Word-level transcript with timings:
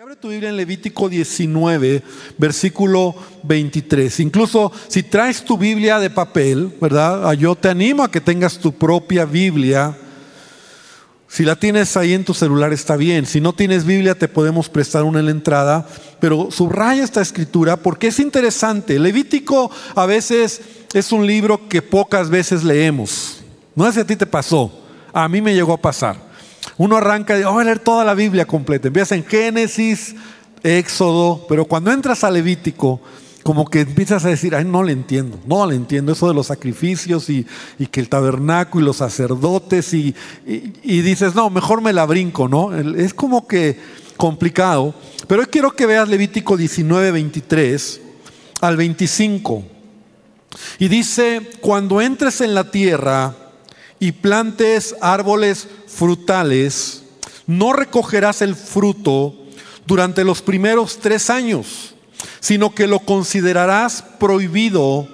Abre 0.00 0.16
tu 0.16 0.30
Biblia 0.30 0.48
en 0.48 0.56
Levítico 0.56 1.06
19, 1.06 2.02
versículo 2.38 3.14
23. 3.42 4.20
Incluso 4.20 4.72
si 4.88 5.02
traes 5.02 5.44
tu 5.44 5.58
Biblia 5.58 5.98
de 5.98 6.08
papel, 6.08 6.74
¿verdad? 6.80 7.28
Ah, 7.28 7.34
yo 7.34 7.54
te 7.54 7.68
animo 7.68 8.02
a 8.02 8.10
que 8.10 8.22
tengas 8.22 8.56
tu 8.56 8.72
propia 8.72 9.26
Biblia. 9.26 9.94
Si 11.28 11.44
la 11.44 11.56
tienes 11.56 11.94
ahí 11.98 12.14
en 12.14 12.24
tu 12.24 12.32
celular 12.32 12.72
está 12.72 12.96
bien. 12.96 13.26
Si 13.26 13.42
no 13.42 13.52
tienes 13.52 13.84
Biblia 13.84 14.14
te 14.14 14.28
podemos 14.28 14.70
prestar 14.70 15.04
una 15.04 15.18
en 15.18 15.26
la 15.26 15.30
entrada. 15.30 15.86
Pero 16.20 16.50
subraya 16.50 17.04
esta 17.04 17.20
escritura 17.20 17.76
porque 17.76 18.06
es 18.06 18.18
interesante. 18.18 18.98
Levítico 18.98 19.70
a 19.94 20.06
veces 20.06 20.62
es 20.94 21.12
un 21.12 21.26
libro 21.26 21.68
que 21.68 21.82
pocas 21.82 22.30
veces 22.30 22.64
leemos. 22.64 23.42
No 23.74 23.84
sé 23.84 23.92
si 23.92 24.00
a 24.00 24.06
ti 24.06 24.16
te 24.16 24.24
pasó. 24.24 24.72
A 25.12 25.28
mí 25.28 25.42
me 25.42 25.54
llegó 25.54 25.74
a 25.74 25.82
pasar. 25.82 26.31
Uno 26.82 26.96
arranca 26.96 27.38
y 27.38 27.44
oh, 27.44 27.60
a 27.60 27.62
leer 27.62 27.78
toda 27.78 28.04
la 28.04 28.12
Biblia 28.12 28.44
completa. 28.44 28.88
Empiezas 28.88 29.12
en 29.12 29.24
Génesis, 29.24 30.16
Éxodo, 30.64 31.46
pero 31.48 31.64
cuando 31.64 31.92
entras 31.92 32.24
a 32.24 32.30
Levítico, 32.32 33.00
como 33.44 33.66
que 33.66 33.82
empiezas 33.82 34.24
a 34.24 34.30
decir, 34.30 34.56
ay, 34.56 34.64
no 34.64 34.82
le 34.82 34.90
entiendo, 34.90 35.38
no 35.46 35.64
le 35.64 35.76
entiendo 35.76 36.10
eso 36.10 36.26
de 36.26 36.34
los 36.34 36.48
sacrificios 36.48 37.30
y, 37.30 37.46
que 37.92 38.00
el 38.00 38.08
tabernáculo 38.08 38.82
y 38.82 38.86
los 38.86 38.96
sacerdotes 38.96 39.94
y, 39.94 40.12
dices, 40.82 41.36
no, 41.36 41.50
mejor 41.50 41.82
me 41.82 41.92
la 41.92 42.04
brinco, 42.04 42.48
¿no? 42.48 42.76
Es 42.76 43.14
como 43.14 43.46
que 43.46 43.78
complicado. 44.16 44.92
Pero 45.28 45.42
hoy 45.42 45.48
quiero 45.52 45.70
que 45.76 45.86
veas 45.86 46.08
Levítico 46.08 46.56
19, 46.56 47.12
23 47.12 48.00
al 48.60 48.76
25. 48.76 49.62
Y 50.80 50.88
dice, 50.88 51.48
cuando 51.60 52.00
entres 52.00 52.40
en 52.40 52.56
la 52.56 52.72
tierra 52.72 53.36
y 54.02 54.10
plantes 54.10 54.96
árboles 55.00 55.68
frutales, 55.86 57.04
no 57.46 57.72
recogerás 57.72 58.42
el 58.42 58.56
fruto 58.56 59.32
durante 59.86 60.24
los 60.24 60.42
primeros 60.42 60.98
tres 60.98 61.30
años, 61.30 61.94
sino 62.40 62.74
que 62.74 62.88
lo 62.88 62.98
considerarás 62.98 64.02
prohibido, 64.18 65.06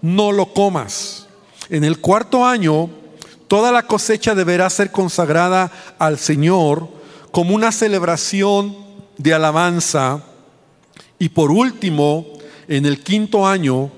no 0.00 0.32
lo 0.32 0.54
comas. 0.54 1.26
En 1.68 1.84
el 1.84 2.00
cuarto 2.00 2.46
año, 2.46 2.88
toda 3.46 3.72
la 3.72 3.82
cosecha 3.82 4.34
deberá 4.34 4.70
ser 4.70 4.90
consagrada 4.90 5.70
al 5.98 6.18
Señor 6.18 6.88
como 7.32 7.54
una 7.54 7.70
celebración 7.70 8.74
de 9.18 9.34
alabanza. 9.34 10.24
Y 11.18 11.28
por 11.28 11.50
último, 11.50 12.26
en 12.68 12.86
el 12.86 13.02
quinto 13.02 13.46
año, 13.46 13.90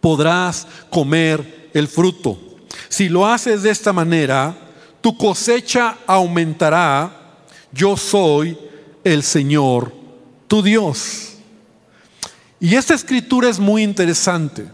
podrás 0.00 0.66
comer 0.90 1.70
el 1.72 1.86
fruto. 1.86 2.40
Si 2.88 3.08
lo 3.08 3.26
haces 3.26 3.62
de 3.62 3.70
esta 3.70 3.92
manera, 3.92 4.56
tu 5.00 5.16
cosecha 5.16 5.98
aumentará, 6.06 7.38
yo 7.72 7.96
soy 7.96 8.58
el 9.04 9.22
Señor, 9.22 9.92
tu 10.48 10.62
Dios. 10.62 11.34
Y 12.58 12.74
esta 12.74 12.94
escritura 12.94 13.48
es 13.48 13.58
muy 13.58 13.82
interesante. 13.82 14.66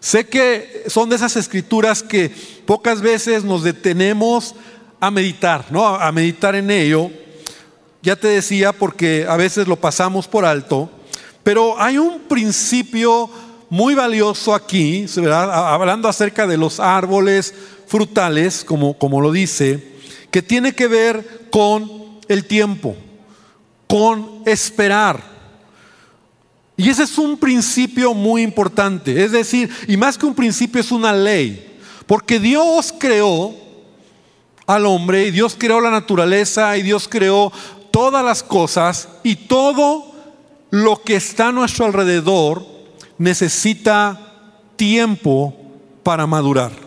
Sé 0.00 0.28
que 0.28 0.84
son 0.86 1.08
de 1.08 1.16
esas 1.16 1.34
escrituras 1.36 2.02
que 2.02 2.30
pocas 2.66 3.00
veces 3.00 3.42
nos 3.42 3.64
detenemos 3.64 4.54
a 5.00 5.10
meditar, 5.10 5.64
¿no? 5.70 5.86
A 5.86 6.12
meditar 6.12 6.54
en 6.54 6.70
ello. 6.70 7.10
Ya 8.02 8.14
te 8.14 8.28
decía 8.28 8.72
porque 8.72 9.26
a 9.28 9.36
veces 9.36 9.66
lo 9.66 9.76
pasamos 9.76 10.28
por 10.28 10.44
alto, 10.44 10.88
pero 11.42 11.80
hay 11.80 11.98
un 11.98 12.20
principio 12.20 13.28
muy 13.68 13.94
valioso 13.94 14.54
aquí, 14.54 15.06
hablando 15.26 16.08
acerca 16.08 16.46
de 16.46 16.56
los 16.56 16.80
árboles, 16.80 17.54
frutales, 17.86 18.64
como, 18.64 18.98
como 18.98 19.20
lo 19.20 19.32
dice, 19.32 19.96
que 20.30 20.42
tiene 20.42 20.74
que 20.74 20.86
ver 20.86 21.48
con 21.50 22.20
el 22.28 22.44
tiempo, 22.44 22.96
con 23.86 24.42
esperar. 24.44 25.36
Y 26.76 26.90
ese 26.90 27.04
es 27.04 27.16
un 27.18 27.38
principio 27.38 28.12
muy 28.12 28.42
importante. 28.42 29.24
Es 29.24 29.32
decir, 29.32 29.70
y 29.88 29.96
más 29.96 30.18
que 30.18 30.26
un 30.26 30.34
principio 30.34 30.80
es 30.80 30.92
una 30.92 31.12
ley. 31.12 31.78
Porque 32.06 32.38
Dios 32.38 32.94
creó 32.96 33.54
al 34.66 34.84
hombre 34.84 35.26
y 35.26 35.30
Dios 35.30 35.56
creó 35.58 35.80
la 35.80 35.90
naturaleza 35.90 36.76
y 36.76 36.82
Dios 36.82 37.08
creó 37.08 37.52
todas 37.90 38.24
las 38.24 38.42
cosas 38.42 39.08
y 39.22 39.36
todo 39.36 40.12
lo 40.70 41.00
que 41.02 41.16
está 41.16 41.48
a 41.48 41.52
nuestro 41.52 41.86
alrededor 41.86 42.75
necesita 43.18 44.34
tiempo 44.76 45.54
para 46.02 46.26
madurar 46.26 46.86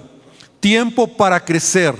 tiempo 0.60 1.08
para 1.08 1.44
crecer, 1.44 1.96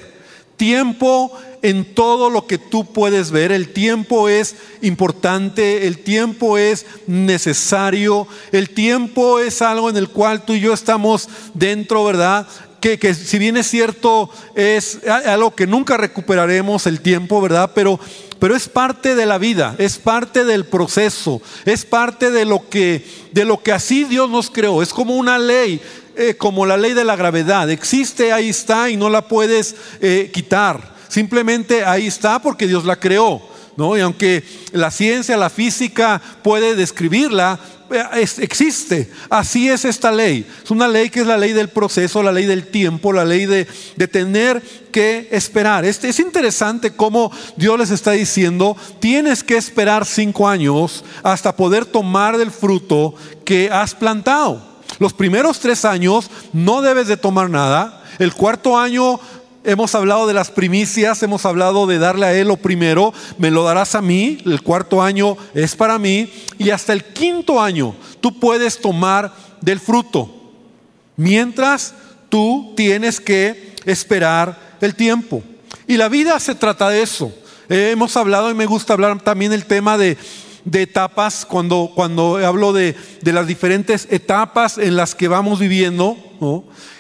tiempo 0.58 1.32
en 1.62 1.94
todo 1.94 2.30
lo 2.30 2.48
que 2.48 2.58
tú 2.58 2.86
puedes 2.86 3.32
ver. 3.32 3.52
El 3.52 3.74
tiempo 3.74 4.30
es 4.30 4.56
importante, 4.82 5.88
el 5.88 6.00
tiempo 6.00 6.58
es 6.58 6.86
necesario, 7.08 8.28
el 8.52 8.70
tiempo 8.70 9.40
es 9.40 9.62
algo 9.62 9.90
en 9.90 9.98
el 9.98 10.10
cual 10.10 10.46
tú 10.46 10.54
y 10.54 10.60
yo 10.60 10.74
estamos 10.74 11.30
dentro, 11.54 12.04
¿verdad? 12.06 12.48
Que, 12.80 12.98
que, 12.98 13.14
si 13.14 13.38
bien 13.40 13.58
es 13.58 13.68
cierto, 13.68 14.30
es 14.56 15.00
algo 15.06 15.54
que 15.54 15.68
nunca 15.68 15.98
recuperaremos 15.98 16.88
el 16.88 17.02
tiempo, 17.02 17.42
¿verdad? 17.42 17.72
Pero, 17.76 18.00
pero 18.40 18.56
es 18.56 18.70
parte 18.70 19.16
de 19.16 19.26
la 19.26 19.38
vida, 19.38 19.76
es 19.78 19.98
parte 19.98 20.46
del 20.46 20.66
proceso, 20.66 21.42
es 21.66 21.86
parte 21.86 22.32
de 22.32 22.46
lo 22.46 22.70
que, 22.70 23.06
de 23.32 23.46
lo 23.46 23.62
que 23.62 23.74
así 23.74 24.06
Dios 24.06 24.30
nos 24.30 24.50
creó. 24.50 24.82
Es 24.82 24.94
como 24.94 25.16
una 25.16 25.38
ley. 25.38 25.82
Eh, 26.22 26.36
como 26.36 26.66
la 26.66 26.76
ley 26.76 26.94
de 26.94 27.06
la 27.06 27.16
gravedad. 27.16 27.70
Existe, 27.70 28.34
ahí 28.34 28.50
está 28.50 28.90
y 28.90 28.98
no 28.98 29.10
la 29.10 29.26
puedes 29.26 29.74
eh, 30.02 30.30
quitar. 30.34 30.94
Simplemente 31.08 31.86
ahí 31.86 32.08
está 32.08 32.42
porque 32.42 32.68
Dios 32.68 32.84
la 32.84 32.98
creó. 32.98 33.42
¿No? 33.80 33.98
Y 33.98 34.02
aunque 34.02 34.44
la 34.74 34.92
ciencia, 34.92 35.38
la 35.38 35.50
física 35.50 36.22
puede 36.44 36.76
describirla, 36.76 37.58
eh, 37.90 38.28
existe. 38.40 39.10
Así 39.30 39.70
es 39.70 39.86
esta 39.86 40.12
ley. 40.12 40.46
Es 40.64 40.70
una 40.70 40.88
ley 40.88 41.10
que 41.10 41.22
es 41.22 41.26
la 41.26 41.38
ley 41.38 41.54
del 41.54 41.70
proceso, 41.70 42.22
la 42.22 42.34
ley 42.34 42.46
del 42.46 42.68
tiempo, 42.68 43.14
la 43.14 43.24
ley 43.24 43.46
de, 43.46 43.66
de 43.96 44.08
tener 44.08 44.62
que 44.92 45.30
esperar. 45.32 45.86
Este, 45.86 46.10
es 46.10 46.20
interesante 46.20 46.92
cómo 46.92 47.32
Dios 47.56 47.80
les 47.80 47.90
está 47.90 48.12
diciendo, 48.12 48.76
tienes 49.00 49.44
que 49.44 49.56
esperar 49.56 50.06
cinco 50.06 50.48
años 50.48 51.06
hasta 51.24 51.56
poder 51.56 51.86
tomar 51.86 52.38
del 52.38 52.52
fruto 52.52 53.16
que 53.46 53.70
has 53.72 53.96
plantado. 53.96 54.62
Los 55.00 55.14
primeros 55.14 55.60
tres 55.60 55.86
años 55.86 56.30
no 56.52 56.82
debes 56.82 57.08
de 57.08 57.16
tomar 57.16 57.50
nada. 57.50 58.04
El 58.20 58.34
cuarto 58.34 58.78
año 58.78 59.18
hemos 59.64 59.96
hablado 59.96 60.28
de 60.28 60.34
las 60.34 60.52
primicias, 60.52 61.22
hemos 61.24 61.46
hablado 61.46 61.88
de 61.88 62.00
darle 62.00 62.26
a 62.26 62.34
Él 62.34 62.48
lo 62.48 62.58
primero, 62.58 63.14
me 63.38 63.52
lo 63.52 63.64
darás 63.64 63.96
a 63.96 64.02
mí, 64.02 64.40
el 64.46 64.62
cuarto 64.62 65.02
año 65.02 65.38
es 65.54 65.76
para 65.76 66.00
mí, 66.00 66.32
y 66.58 66.70
hasta 66.70 66.94
el 66.94 67.04
quinto 67.04 67.62
año 67.62 67.96
tú 68.22 68.40
puedes 68.40 68.80
tomar 68.80 69.34
del 69.62 69.80
fruto, 69.80 70.30
mientras 71.16 71.94
tú 72.30 72.74
tienes 72.76 73.20
que 73.20 73.76
esperar 73.86 74.78
el 74.82 74.96
tiempo. 74.96 75.44
Y 75.88 75.98
la 75.98 76.10
vida 76.10 76.40
se 76.40 76.56
trata 76.56 76.90
de 76.90 77.02
eso. 77.02 77.34
hemos 77.68 78.16
hablado 78.16 78.50
y 78.52 78.54
me 78.54 78.66
gusta 78.66 78.94
hablar 78.94 79.20
también 79.22 79.54
el 79.54 79.66
tema 79.66 79.98
de 79.98 80.18
de 80.66 80.84
etapas, 80.84 81.46
cuando, 81.46 81.92
cuando 81.96 82.38
hablo 82.46 82.74
de, 82.74 82.96
las 83.24 83.48
diferentes 83.48 84.08
etapas 84.10 84.78
en 84.78 84.96
las 84.96 85.16
que 85.16 85.28
vamos 85.28 85.60
viviendo, 85.60 86.18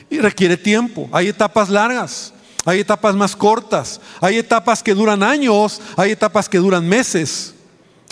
y 0.09 0.19
requiere 0.19 0.57
tiempo. 0.57 1.07
Hay 1.11 1.27
etapas 1.27 1.69
largas, 1.69 2.33
hay 2.69 2.81
etapas 2.81 3.15
más 3.15 3.35
cortas, 3.35 3.99
hay 4.21 4.37
etapas 4.37 4.83
que 4.83 4.93
duran 4.93 5.23
años, 5.23 5.81
hay 5.97 6.11
etapas 6.11 6.47
que 6.47 6.59
duran 6.59 6.87
meses. 6.87 7.55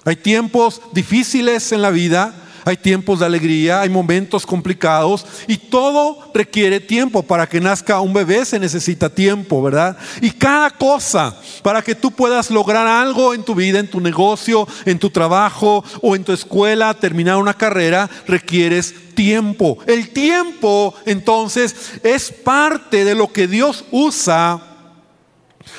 Hay 0.04 0.16
tiempos 0.16 0.82
difíciles 0.94 1.72
en 1.72 1.82
la 1.82 1.92
vida, 1.92 2.34
hay 2.68 2.76
tiempos 2.76 3.20
de 3.20 3.26
alegría, 3.26 3.80
hay 3.80 3.88
momentos 3.88 4.46
complicados 4.46 5.26
y 5.48 5.56
todo 5.56 6.20
requiere 6.34 6.82
tiempo. 6.82 7.24
Para 7.24 7.48
que 7.48 7.62
nazca 7.62 8.02
un 8.02 8.12
bebé 8.12 8.44
se 8.44 8.60
necesita 8.60 9.10
tiempo, 9.10 9.64
¿verdad? 9.64 9.96
Y 10.22 10.32
cada 10.32 10.70
cosa 10.72 11.40
para 11.64 11.82
que 11.82 11.96
tú 11.96 12.12
puedas 12.12 12.52
lograr 12.52 12.86
algo 12.86 13.34
en 13.34 13.44
tu 13.44 13.56
vida, 13.56 13.80
en 13.80 13.90
tu 13.90 14.02
negocio, 14.02 14.68
en 14.84 15.00
tu 15.00 15.10
trabajo 15.10 15.82
o 16.02 16.14
en 16.14 16.26
tu 16.26 16.34
escuela, 16.34 16.94
terminar 16.94 17.38
una 17.38 17.54
carrera, 17.54 18.10
requieres 18.28 18.94
tiempo. 19.16 19.78
El 19.88 20.10
tiempo 20.10 20.94
entonces 21.06 21.74
es 22.04 22.32
parte 22.32 23.06
de 23.06 23.16
lo 23.16 23.32
que 23.32 23.48
Dios 23.48 23.86
usa 23.92 24.62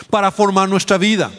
para 0.08 0.30
formar 0.30 0.70
nuestra 0.70 0.96
vida. 0.96 1.30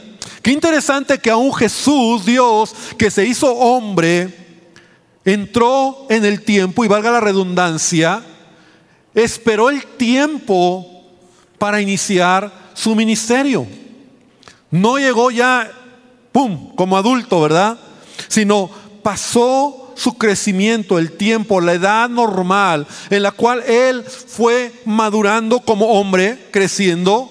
Qué 0.44 0.52
interesante 0.52 1.18
que 1.18 1.32
aún 1.32 1.52
Jesús, 1.56 2.24
Dios, 2.24 2.76
que 3.00 3.10
se 3.10 3.26
hizo 3.26 3.52
hombre, 3.52 4.39
entró 5.26 6.08
en 6.10 6.26
el 6.26 6.44
tiempo, 6.44 6.84
y 6.84 6.88
valga 6.88 7.12
la 7.12 7.20
redundancia, 7.20 8.24
esperó 9.14 9.70
el 9.70 9.86
tiempo 9.86 11.04
para 11.58 11.82
iniciar 11.82 12.52
su 12.74 12.96
ministerio. 12.96 13.68
No 14.72 14.98
llegó 14.98 15.32
ya, 15.32 15.72
¡pum!, 16.32 16.76
como 16.76 16.98
adulto, 16.98 17.42
¿verdad? 17.42 17.78
Sino 18.28 18.70
pasó 19.04 19.94
su 19.96 20.18
crecimiento, 20.18 20.98
el 20.98 21.12
tiempo, 21.12 21.60
la 21.60 21.74
edad 21.74 22.10
normal 22.10 22.88
en 23.10 23.22
la 23.22 23.32
cual 23.32 23.62
él 23.68 24.04
fue 24.04 24.72
madurando 24.86 25.60
como 25.60 25.88
hombre, 25.88 26.48
creciendo, 26.52 27.30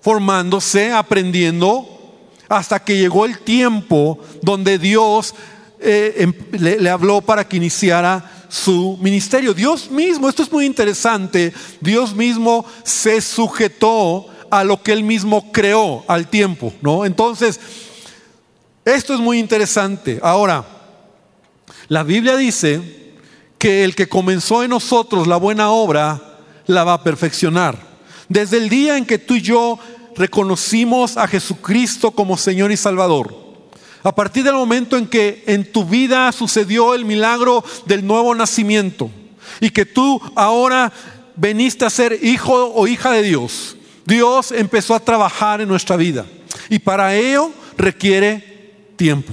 formándose, 0.00 0.92
aprendiendo, 0.92 1.86
hasta 2.48 2.82
que 2.82 2.98
llegó 2.98 3.24
el 3.24 3.38
tiempo 3.38 4.18
donde 4.42 4.78
Dios 4.78 5.34
eh, 5.82 6.14
em, 6.18 6.34
le, 6.52 6.78
le 6.78 6.90
habló 6.90 7.20
para 7.20 7.46
que 7.46 7.56
iniciara 7.56 8.44
su 8.48 8.98
ministerio. 9.00 9.54
Dios 9.54 9.90
mismo, 9.90 10.28
esto 10.28 10.42
es 10.42 10.52
muy 10.52 10.66
interesante, 10.66 11.52
Dios 11.80 12.14
mismo 12.14 12.64
se 12.84 13.20
sujetó 13.20 14.26
a 14.50 14.64
lo 14.64 14.82
que 14.82 14.92
él 14.92 15.02
mismo 15.02 15.50
creó 15.50 16.04
al 16.06 16.28
tiempo, 16.28 16.74
¿no? 16.82 17.06
Entonces, 17.06 17.58
esto 18.84 19.14
es 19.14 19.20
muy 19.20 19.38
interesante. 19.38 20.20
Ahora, 20.22 20.66
la 21.88 22.02
Biblia 22.02 22.36
dice 22.36 23.14
que 23.58 23.84
el 23.84 23.94
que 23.94 24.08
comenzó 24.08 24.62
en 24.62 24.70
nosotros 24.70 25.26
la 25.26 25.36
buena 25.36 25.70
obra 25.70 26.38
la 26.66 26.84
va 26.84 26.94
a 26.94 27.02
perfeccionar. 27.02 27.78
Desde 28.28 28.58
el 28.58 28.68
día 28.68 28.98
en 28.98 29.06
que 29.06 29.18
tú 29.18 29.36
y 29.36 29.40
yo 29.40 29.78
reconocimos 30.16 31.16
a 31.16 31.26
Jesucristo 31.26 32.10
como 32.10 32.36
Señor 32.36 32.72
y 32.72 32.76
Salvador, 32.76 33.41
a 34.02 34.14
partir 34.14 34.44
del 34.44 34.54
momento 34.54 34.96
en 34.96 35.06
que 35.06 35.44
en 35.46 35.70
tu 35.70 35.84
vida 35.84 36.30
sucedió 36.32 36.94
el 36.94 37.04
milagro 37.04 37.64
del 37.86 38.06
nuevo 38.06 38.34
nacimiento 38.34 39.10
y 39.60 39.70
que 39.70 39.86
tú 39.86 40.20
ahora 40.34 40.92
veniste 41.36 41.84
a 41.84 41.90
ser 41.90 42.18
hijo 42.22 42.72
o 42.74 42.86
hija 42.86 43.10
de 43.12 43.22
Dios, 43.22 43.76
Dios 44.04 44.52
empezó 44.52 44.94
a 44.94 45.00
trabajar 45.00 45.60
en 45.60 45.68
nuestra 45.68 45.96
vida. 45.96 46.26
Y 46.68 46.80
para 46.80 47.14
ello 47.14 47.52
requiere 47.76 48.74
tiempo. 48.96 49.32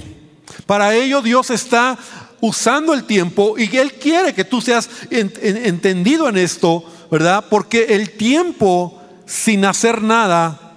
Para 0.66 0.94
ello 0.94 1.20
Dios 1.20 1.50
está 1.50 1.98
usando 2.40 2.94
el 2.94 3.04
tiempo 3.04 3.56
y 3.58 3.76
Él 3.76 3.92
quiere 3.94 4.34
que 4.34 4.44
tú 4.44 4.60
seas 4.60 4.88
entendido 5.10 6.28
en 6.28 6.36
esto, 6.36 6.84
¿verdad? 7.10 7.44
Porque 7.50 7.86
el 7.90 8.10
tiempo 8.10 9.00
sin 9.26 9.64
hacer 9.64 10.02
nada, 10.02 10.74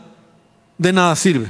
de 0.77 0.93
nada 0.93 1.15
sirve. 1.15 1.49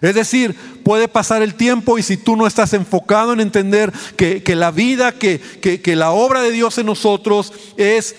Es 0.00 0.14
decir, 0.14 0.54
puede 0.86 1.08
pasar 1.08 1.42
el 1.42 1.56
tiempo 1.56 1.98
y 1.98 2.04
si 2.04 2.16
tú 2.16 2.36
no 2.36 2.46
estás 2.46 2.72
enfocado 2.72 3.32
en 3.32 3.40
entender 3.40 3.92
que, 4.16 4.54
la 4.54 4.70
vida, 4.70 5.10
que, 5.10 5.40
que, 5.40 5.96
la 5.96 6.12
obra 6.12 6.42
de 6.42 6.52
Dios 6.52 6.78
en 6.78 6.86
nosotros 6.86 7.52
es 7.76 8.14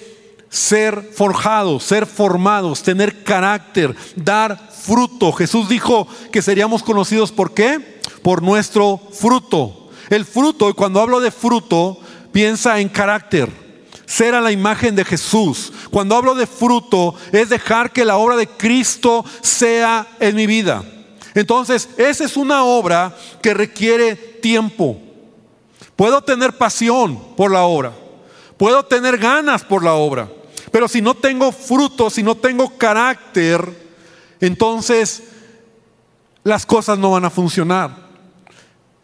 ser 0.50 1.12
forjados, 1.16 1.86
ser 1.86 2.06
formados, 2.06 2.84
tener 2.84 3.24
carácter, 3.24 3.96
dar 4.18 4.70
fruto. 4.82 5.32
Jesús 5.32 5.70
dijo 5.70 6.10
que 6.30 6.42
seríamos 6.42 6.84
conocidos 6.84 7.32
por 7.32 7.54
qué? 7.54 8.02
Por 8.22 8.44
nuestro 8.44 9.00
fruto. 9.14 9.90
El 10.10 10.26
fruto, 10.26 10.70
y 10.70 10.74
cuando 10.74 11.00
hablo 11.00 11.22
de 11.22 11.32
fruto, 11.32 11.98
piensa 12.34 12.82
en 12.82 12.90
carácter. 12.90 13.50
Ser 14.06 14.36
a 14.36 14.42
la 14.42 14.52
imagen 14.52 14.94
de 14.94 15.06
Jesús. 15.06 15.72
Cuando 15.90 16.18
hablo 16.18 16.36
de 16.36 16.46
fruto, 16.46 17.16
es 17.32 17.48
dejar 17.48 17.94
que 17.94 18.04
la 18.04 18.18
obra 18.18 18.36
de 18.36 18.48
Cristo 18.48 19.24
sea 19.42 20.06
en 20.20 20.36
mi 20.36 20.48
vida. 20.48 20.84
Entonces, 21.38 21.88
esa 21.98 22.24
es 22.24 22.36
una 22.36 22.64
obra 22.64 23.16
que 23.44 23.54
requiere 23.54 24.16
tiempo. 24.16 25.00
Puedo 25.96 26.20
tener 26.24 26.58
pasión 26.58 27.36
por 27.36 27.52
la 27.52 27.62
obra. 27.62 27.94
Puedo 28.58 28.84
tener 28.84 29.20
ganas 29.20 29.64
por 29.64 29.84
la 29.84 29.94
obra. 29.94 30.28
Pero 30.72 30.88
si 30.88 31.00
no 31.00 31.14
tengo 31.14 31.52
fruto, 31.52 32.10
si 32.10 32.24
no 32.24 32.34
tengo 32.34 32.76
carácter, 32.76 33.72
entonces 34.42 35.26
las 36.44 36.66
cosas 36.66 36.98
no 36.98 37.12
van 37.12 37.26
a 37.26 37.30
funcionar. 37.30 37.96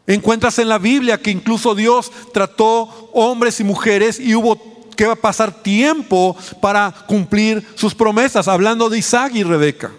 Encuentras 0.07 0.57
en 0.57 0.69
la 0.69 0.79
Biblia 0.79 1.21
que 1.21 1.29
incluso 1.29 1.75
Dios 1.75 2.11
trató 2.33 3.11
hombres 3.13 3.59
y 3.59 3.63
mujeres 3.63 4.19
y 4.19 4.33
hubo 4.33 4.89
que 4.97 5.15
pasar 5.17 5.61
tiempo 5.61 6.35
para 6.59 6.91
cumplir 7.05 7.63
sus 7.75 7.93
promesas, 7.93 8.47
hablando 8.47 8.89
de 8.89 8.97
Isaac 8.97 9.33
y 9.35 9.43
Rebeca. 9.43 9.91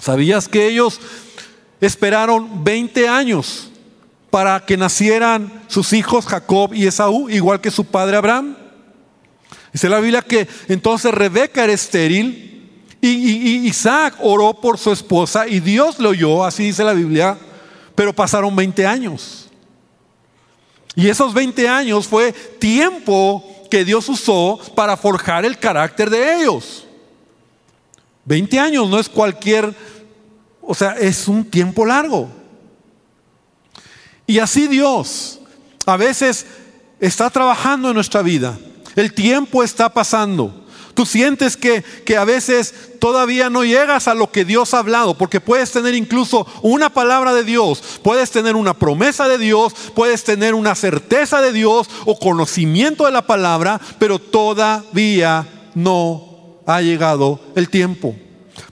¿Sabías 0.00 0.48
que 0.48 0.66
ellos 0.66 0.98
esperaron 1.80 2.64
20 2.64 3.06
años 3.08 3.70
para 4.30 4.64
que 4.64 4.76
nacieran 4.76 5.62
sus 5.68 5.92
hijos 5.92 6.26
Jacob 6.26 6.72
y 6.72 6.86
Esaú, 6.86 7.28
igual 7.28 7.60
que 7.60 7.70
su 7.70 7.84
padre 7.84 8.16
Abraham? 8.16 8.56
Dice 9.72 9.88
la 9.88 10.00
Biblia 10.00 10.22
que 10.22 10.48
entonces 10.68 11.12
Rebeca 11.12 11.64
era 11.64 11.72
estéril 11.72 12.50
y, 13.00 13.66
Isaac 13.68 14.16
oró 14.20 14.54
por 14.54 14.78
su 14.78 14.90
esposa 14.90 15.46
y 15.46 15.60
Dios 15.60 15.98
lo 15.98 16.10
oyó, 16.10 16.44
así 16.44 16.64
dice 16.64 16.82
la 16.82 16.92
Biblia, 16.92 17.38
pero 17.94 18.14
pasaron 18.14 18.54
20 18.56 18.86
años. 18.86 19.48
Y 20.94 21.08
esos 21.08 21.32
20 21.32 21.68
años 21.68 22.06
fue 22.06 22.32
tiempo 22.32 23.44
que 23.70 23.84
Dios 23.84 24.08
usó 24.08 24.58
para 24.74 24.96
forjar 24.96 25.44
el 25.44 25.58
carácter 25.58 26.10
de 26.10 26.40
ellos. 26.40 26.86
20 28.30 28.60
años 28.60 28.88
no 28.88 29.00
es 29.00 29.08
cualquier 29.08 29.74
o 30.62 30.72
sea, 30.72 30.92
es 30.92 31.26
un 31.26 31.44
tiempo 31.44 31.84
largo. 31.84 32.28
Y 34.24 34.38
así 34.38 34.68
Dios 34.68 35.40
a 35.84 35.96
veces 35.96 36.46
está 37.00 37.28
trabajando 37.28 37.88
en 37.88 37.94
nuestra 37.94 38.22
vida. 38.22 38.56
El 38.94 39.12
tiempo 39.14 39.64
está 39.64 39.92
pasando. 39.92 40.64
Tú 40.94 41.04
sientes 41.06 41.56
que, 41.56 41.82
que, 41.82 42.16
a 42.16 42.24
veces 42.24 42.72
todavía 43.00 43.50
no 43.50 43.64
llegas 43.64 44.06
a 44.06 44.14
lo 44.14 44.30
que 44.30 44.44
Dios 44.44 44.74
ha 44.74 44.78
hablado, 44.78 45.18
porque 45.18 45.40
puedes 45.40 45.72
tener 45.72 45.96
incluso 45.96 46.46
una 46.62 46.88
palabra 46.90 47.34
de 47.34 47.42
Dios, 47.42 47.82
puedes 48.04 48.30
tener 48.30 48.54
una 48.54 48.74
promesa 48.74 49.26
de 49.26 49.38
Dios, 49.38 49.72
puedes 49.96 50.22
tener 50.22 50.54
una 50.54 50.76
certeza 50.76 51.40
de 51.40 51.52
Dios 51.52 51.88
o 52.06 52.16
conocimiento 52.16 53.06
de 53.06 53.10
la 53.10 53.26
palabra, 53.26 53.80
pero 53.98 54.20
todavía 54.20 55.48
no 55.74 56.29
ha 56.76 56.82
llegado 56.82 57.40
el 57.54 57.68
tiempo, 57.68 58.16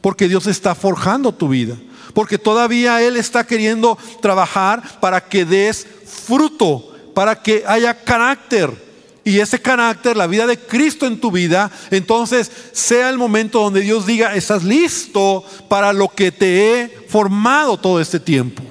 porque 0.00 0.28
Dios 0.28 0.46
está 0.46 0.74
forjando 0.74 1.32
tu 1.32 1.48
vida 1.48 1.76
porque 2.18 2.36
todavía 2.36 3.00
Él 3.00 3.16
está 3.16 3.44
queriendo 3.44 3.96
trabajar 4.20 4.82
para 4.98 5.20
que 5.20 5.44
des 5.44 5.86
fruto, 6.04 6.92
para 7.14 7.40
que 7.40 7.62
haya 7.64 7.94
carácter. 7.94 8.88
Y 9.24 9.38
ese 9.38 9.62
carácter, 9.62 10.16
la 10.16 10.26
vida 10.26 10.44
de 10.44 10.58
Cristo 10.58 11.06
en 11.06 11.20
tu 11.20 11.30
vida, 11.30 11.70
entonces 11.92 12.50
sea 12.72 13.08
el 13.10 13.18
momento 13.18 13.60
donde 13.60 13.82
Dios 13.82 14.04
diga, 14.04 14.34
estás 14.34 14.64
listo 14.64 15.44
para 15.68 15.92
lo 15.92 16.08
que 16.08 16.32
te 16.32 16.82
he 16.82 16.88
formado 17.08 17.76
todo 17.76 18.00
este 18.00 18.18
tiempo. 18.18 18.64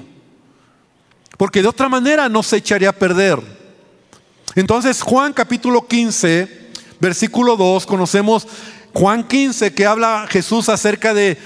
Porque 1.38 1.62
de 1.62 1.68
otra 1.68 1.88
manera 1.88 2.28
no 2.28 2.42
se 2.42 2.56
echaría 2.58 2.90
a 2.90 2.92
perder. 2.92 3.40
Entonces 4.56 5.00
Juan 5.00 5.32
capítulo 5.32 5.86
15, 5.86 6.70
versículo 7.00 7.56
2, 7.56 7.86
conocemos 7.86 8.46
Juan 8.94 9.26
15 9.26 9.74
que 9.74 9.86
habla 9.86 10.26
Jesús 10.28 10.68
acerca 10.68 11.14
de 11.14 11.36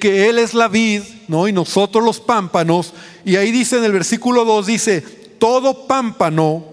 que 0.00 0.28
Él 0.28 0.38
es 0.38 0.54
la 0.54 0.68
vid, 0.68 1.02
¿no? 1.28 1.48
Y 1.48 1.52
nosotros 1.52 2.04
los 2.04 2.20
pámpanos. 2.20 2.92
Y 3.24 3.36
ahí 3.36 3.50
dice 3.50 3.78
en 3.78 3.84
el 3.84 3.92
versículo 3.92 4.44
2, 4.44 4.66
dice, 4.66 5.00
todo 5.38 5.86
pámpano 5.86 6.64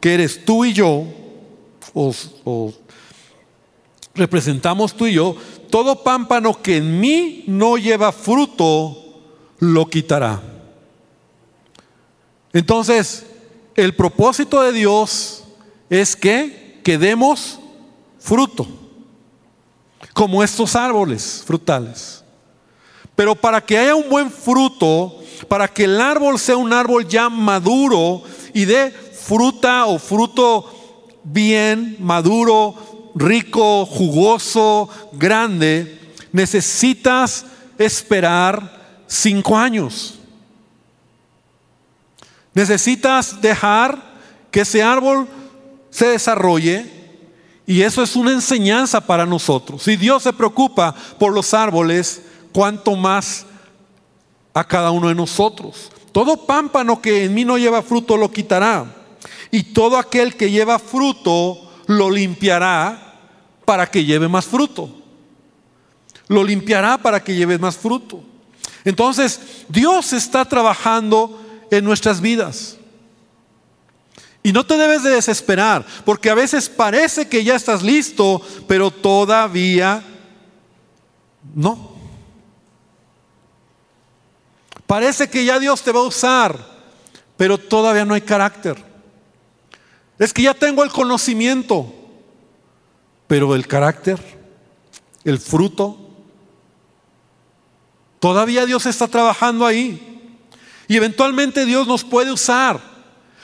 que 0.00 0.14
eres 0.14 0.44
tú 0.44 0.64
y 0.64 0.72
yo, 0.72 1.04
representamos 4.14 4.94
tú 4.94 5.06
y 5.06 5.14
yo, 5.14 5.36
todo 5.70 6.02
pámpano 6.02 6.60
que 6.60 6.78
en 6.78 7.00
mí 7.00 7.44
no 7.46 7.76
lleva 7.76 8.12
fruto, 8.12 8.98
lo 9.58 9.88
quitará. 9.88 10.42
Entonces, 12.52 13.26
el 13.74 13.94
propósito 13.94 14.60
de 14.62 14.72
Dios 14.72 15.44
es 15.88 16.16
que, 16.16 16.80
que 16.84 16.98
demos 16.98 17.58
fruto, 18.18 18.66
como 20.12 20.42
estos 20.42 20.76
árboles 20.76 21.42
frutales. 21.46 22.22
Pero 23.14 23.34
para 23.34 23.60
que 23.60 23.78
haya 23.78 23.94
un 23.94 24.08
buen 24.08 24.30
fruto, 24.30 25.18
para 25.48 25.68
que 25.68 25.84
el 25.84 26.00
árbol 26.00 26.38
sea 26.38 26.56
un 26.56 26.72
árbol 26.72 27.06
ya 27.06 27.28
maduro 27.28 28.22
y 28.54 28.64
dé 28.64 28.90
fruta 28.90 29.86
o 29.86 29.98
fruto 29.98 31.10
bien, 31.22 31.96
maduro, 32.00 33.12
rico, 33.14 33.86
jugoso, 33.86 34.88
grande, 35.12 36.14
necesitas 36.32 37.44
esperar 37.78 39.04
cinco 39.06 39.56
años. 39.56 40.18
Necesitas 42.54 43.40
dejar 43.40 44.12
que 44.50 44.60
ese 44.60 44.82
árbol 44.82 45.26
se 45.90 46.06
desarrolle 46.08 47.01
y 47.72 47.82
eso 47.82 48.02
es 48.02 48.16
una 48.16 48.32
enseñanza 48.32 49.00
para 49.00 49.24
nosotros. 49.24 49.84
Si 49.84 49.96
Dios 49.96 50.24
se 50.24 50.34
preocupa 50.34 50.94
por 51.18 51.32
los 51.32 51.54
árboles, 51.54 52.20
cuánto 52.52 52.94
más 52.96 53.46
a 54.52 54.62
cada 54.62 54.90
uno 54.90 55.08
de 55.08 55.14
nosotros. 55.14 55.90
Todo 56.12 56.44
pámpano 56.44 57.00
que 57.00 57.24
en 57.24 57.32
mí 57.32 57.46
no 57.46 57.56
lleva 57.56 57.80
fruto 57.80 58.18
lo 58.18 58.30
quitará. 58.30 58.94
Y 59.50 59.62
todo 59.62 59.96
aquel 59.96 60.36
que 60.36 60.50
lleva 60.50 60.78
fruto 60.78 61.72
lo 61.86 62.10
limpiará 62.10 63.14
para 63.64 63.90
que 63.90 64.04
lleve 64.04 64.28
más 64.28 64.44
fruto. 64.44 64.90
Lo 66.28 66.44
limpiará 66.44 66.98
para 66.98 67.24
que 67.24 67.34
lleve 67.34 67.56
más 67.56 67.78
fruto. 67.78 68.20
Entonces, 68.84 69.64
Dios 69.70 70.12
está 70.12 70.44
trabajando 70.44 71.40
en 71.70 71.86
nuestras 71.86 72.20
vidas. 72.20 72.76
Y 74.42 74.52
no 74.52 74.66
te 74.66 74.76
debes 74.76 75.04
de 75.04 75.10
desesperar, 75.10 75.86
porque 76.04 76.28
a 76.28 76.34
veces 76.34 76.68
parece 76.68 77.28
que 77.28 77.44
ya 77.44 77.54
estás 77.54 77.82
listo, 77.82 78.42
pero 78.66 78.90
todavía 78.90 80.02
no. 81.54 81.92
Parece 84.86 85.30
que 85.30 85.44
ya 85.44 85.58
Dios 85.58 85.82
te 85.82 85.92
va 85.92 86.00
a 86.00 86.04
usar, 86.04 86.58
pero 87.36 87.56
todavía 87.56 88.04
no 88.04 88.14
hay 88.14 88.20
carácter. 88.20 88.76
Es 90.18 90.32
que 90.32 90.42
ya 90.42 90.54
tengo 90.54 90.82
el 90.82 90.90
conocimiento, 90.90 91.92
pero 93.26 93.54
el 93.54 93.66
carácter, 93.66 94.20
el 95.24 95.38
fruto, 95.38 95.98
todavía 98.18 98.66
Dios 98.66 98.86
está 98.86 99.08
trabajando 99.08 99.64
ahí. 99.64 100.36
Y 100.88 100.96
eventualmente 100.96 101.64
Dios 101.64 101.86
nos 101.86 102.04
puede 102.04 102.32
usar. 102.32 102.91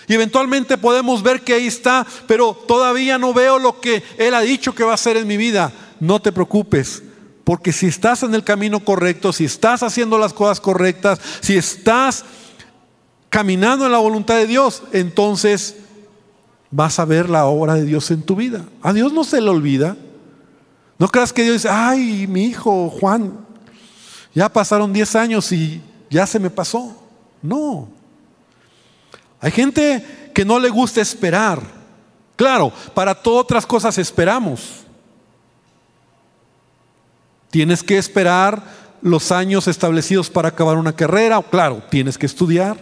Y 0.09 0.15
eventualmente 0.15 0.79
podemos 0.79 1.23
ver 1.23 1.43
que 1.43 1.53
ahí 1.53 1.67
está, 1.67 2.07
pero 2.27 2.55
todavía 2.55 3.19
no 3.19 3.35
veo 3.35 3.59
lo 3.59 3.81
que 3.81 4.03
Él 4.17 4.35
ha 4.35 4.41
dicho 4.41 4.75
que 4.75 4.85
va 4.85 4.93
a 4.93 4.95
hacer 4.95 5.19
en 5.19 5.27
mi 5.27 5.37
vida. 5.37 5.71
No 6.01 6.21
te 6.21 6.33
preocupes, 6.33 7.03
porque 7.45 7.73
si 7.73 7.87
estás 7.87 8.23
en 8.23 8.35
el 8.35 8.43
camino 8.43 8.81
correcto, 8.81 9.33
si 9.33 9.45
estás 9.45 9.83
haciendo 9.83 10.19
las 10.19 10.33
cosas 10.33 10.61
correctas, 10.61 11.21
si 11.41 11.57
estás 11.57 12.25
caminando 13.29 13.85
en 13.85 13.93
la 13.93 13.99
voluntad 13.99 14.37
de 14.37 14.47
Dios, 14.47 14.83
entonces 14.93 15.77
vas 16.71 16.99
a 16.99 17.05
ver 17.05 17.29
la 17.29 17.47
obra 17.47 17.75
de 17.75 17.85
Dios 17.85 18.11
en 18.11 18.23
tu 18.23 18.35
vida. 18.37 18.65
A 18.83 18.93
Dios 18.93 19.13
no 19.13 19.25
se 19.25 19.41
le 19.41 19.51
olvida. 19.51 19.97
No 20.99 21.09
creas 21.09 21.33
que 21.33 21.43
Dios 21.43 21.63
dice, 21.63 21.69
ay, 21.71 22.27
mi 22.27 22.45
hijo 22.45 22.91
Juan, 22.91 23.47
ya 24.35 24.49
pasaron 24.49 24.93
10 24.93 25.17
años 25.17 25.53
y 25.53 25.81
ya 26.11 26.27
se 26.27 26.39
me 26.39 26.51
pasó. 26.51 26.97
No, 27.41 27.89
hay 29.41 29.51
gente 29.51 30.31
que 30.35 30.45
no 30.45 30.59
le 30.59 30.69
gusta 30.69 31.01
esperar. 31.01 31.61
Claro, 32.37 32.73
para 32.95 33.15
todas 33.15 33.45
otras 33.45 33.67
cosas 33.67 33.99
esperamos. 33.99 34.85
Tienes 37.51 37.83
que 37.83 37.99
esperar 37.99 38.63
los 39.01 39.33
años 39.33 39.69
establecidos 39.69 40.29
para 40.31 40.49
acabar 40.49 40.77
una 40.77 40.95
carrera, 40.95 41.43
claro, 41.43 41.83
tienes 41.91 42.19
que 42.19 42.27
estudiar. 42.27 42.77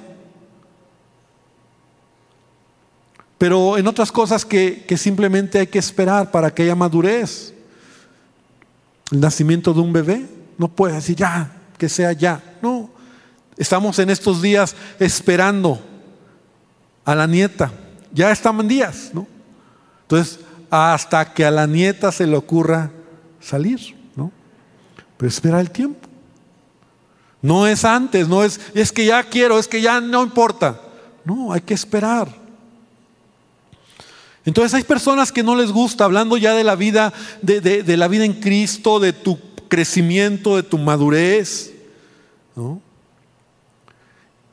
Pero 3.38 3.76
en 3.76 3.86
otras 3.86 4.10
cosas 4.10 4.44
que, 4.44 4.84
que, 4.88 4.96
simplemente 4.96 5.58
hay 5.58 5.66
que 5.66 5.78
esperar 5.78 6.30
para 6.30 6.52
que 6.52 6.62
haya 6.62 6.75
madurez. 6.75 7.52
El 9.12 9.20
nacimiento 9.20 9.75
de 9.75 9.80
un 9.80 9.92
bebé, 9.92 10.26
no 10.56 10.68
puede 10.68 10.94
decir 10.94 11.16
ya, 11.16 11.52
que 11.76 11.88
sea 11.88 12.12
ya. 12.12 12.42
No, 12.62 12.90
estamos 13.58 13.98
en 13.98 14.08
estos 14.08 14.40
días 14.40 14.75
esperando 14.98 15.80
a 17.06 17.14
la 17.14 17.26
nieta. 17.26 17.70
Ya 18.12 18.30
estaban 18.30 18.68
días, 18.68 19.10
¿no? 19.14 19.26
Entonces, 20.02 20.40
hasta 20.68 21.32
que 21.32 21.44
a 21.44 21.50
la 21.50 21.66
nieta 21.66 22.12
se 22.12 22.26
le 22.26 22.36
ocurra 22.36 22.90
salir, 23.40 23.80
¿no? 24.14 24.30
Pero 25.16 25.28
espera 25.28 25.60
el 25.60 25.70
tiempo. 25.70 26.06
No 27.40 27.66
es 27.66 27.84
antes, 27.84 28.28
no 28.28 28.42
es, 28.42 28.60
es 28.75 28.92
que 28.92 29.06
ya 29.06 29.22
quiero, 29.22 29.58
es 29.58 29.68
que 29.68 29.80
ya 29.80 30.00
no 30.00 30.22
importa. 30.22 30.80
No, 31.25 31.52
hay 31.52 31.60
que 31.60 31.75
esperar. 31.75 32.28
Entonces 34.44 34.75
hay 34.75 34.84
personas 34.84 35.32
que 35.32 35.42
no 35.42 35.56
les 35.56 35.70
gusta, 35.70 36.04
hablando 36.04 36.36
ya 36.36 36.54
de 36.54 36.64
la 36.64 36.76
vida, 36.76 37.12
de, 37.42 37.60
de 37.60 37.96
la 37.96 38.08
vida 38.08 38.25
en 38.25 38.34
Cristo, 38.34 38.98
de 39.00 39.12
tu 39.12 39.38
crecimiento, 39.68 40.56
de 40.56 40.62
tu 40.62 40.78
madurez, 40.78 41.72
¿no? 42.54 42.80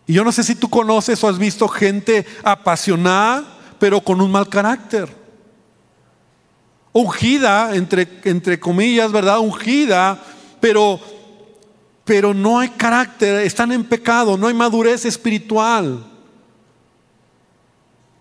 Y 0.05 0.13
yo 0.13 0.23
no 0.23 0.31
sé 0.31 0.43
si 0.43 0.55
tú 0.55 0.69
conoces 0.69 1.23
o 1.23 1.29
has 1.29 1.37
visto 1.37 1.67
gente 1.67 2.25
apasionada, 2.43 3.43
pero 3.79 4.01
con 4.01 4.21
un 4.21 4.31
mal 4.31 4.49
carácter. 4.49 5.09
Ungida, 6.91 7.75
entre, 7.75 8.07
entre 8.25 8.59
comillas, 8.59 9.11
¿verdad? 9.11 9.39
Ungida, 9.39 10.21
pero, 10.59 10.99
pero 12.03 12.33
no 12.33 12.59
hay 12.59 12.69
carácter, 12.69 13.41
están 13.41 13.71
en 13.71 13.83
pecado, 13.83 14.37
no 14.37 14.47
hay 14.47 14.53
madurez 14.53 15.05
espiritual. 15.05 16.05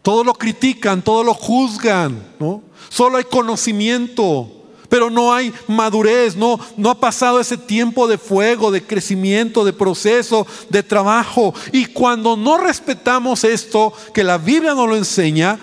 Todo 0.03 0.25
lo 0.25 0.35
critican, 0.35 1.03
todo 1.03 1.23
lo 1.23 1.35
juzgan, 1.35 2.21
¿no? 2.39 2.63
Solo 2.89 3.19
hay 3.19 3.25
conocimiento 3.25 4.62
pero 4.93 5.09
no 5.09 5.33
hay 5.33 5.55
madurez, 5.69 6.37
no, 6.37 6.61
no 6.77 6.91
ha 6.91 7.01
pasado 7.01 7.41
ese 7.41 7.57
tiempo 7.57 8.07
de 8.07 8.19
fuego, 8.19 8.71
de 8.71 8.87
crecimiento, 8.87 9.65
de 9.65 9.73
proceso, 9.73 10.47
de 10.69 10.83
trabajo. 10.83 11.55
Y 11.73 11.87
cuando 11.87 12.37
no 12.37 12.59
respetamos 12.59 13.43
esto, 13.43 13.95
que 14.13 14.23
la 14.23 14.37
Biblia 14.37 14.75
nos 14.75 14.87
lo 14.87 14.95
enseña, 14.95 15.59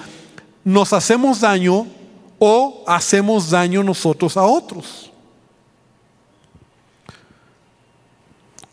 nos 0.63 0.93
hacemos 0.93 1.41
daño 1.41 1.85
o 2.39 2.83
hacemos 2.87 3.51
daño 3.51 3.83
nosotros 3.83 4.35
a 4.35 4.41
otros. 4.41 5.11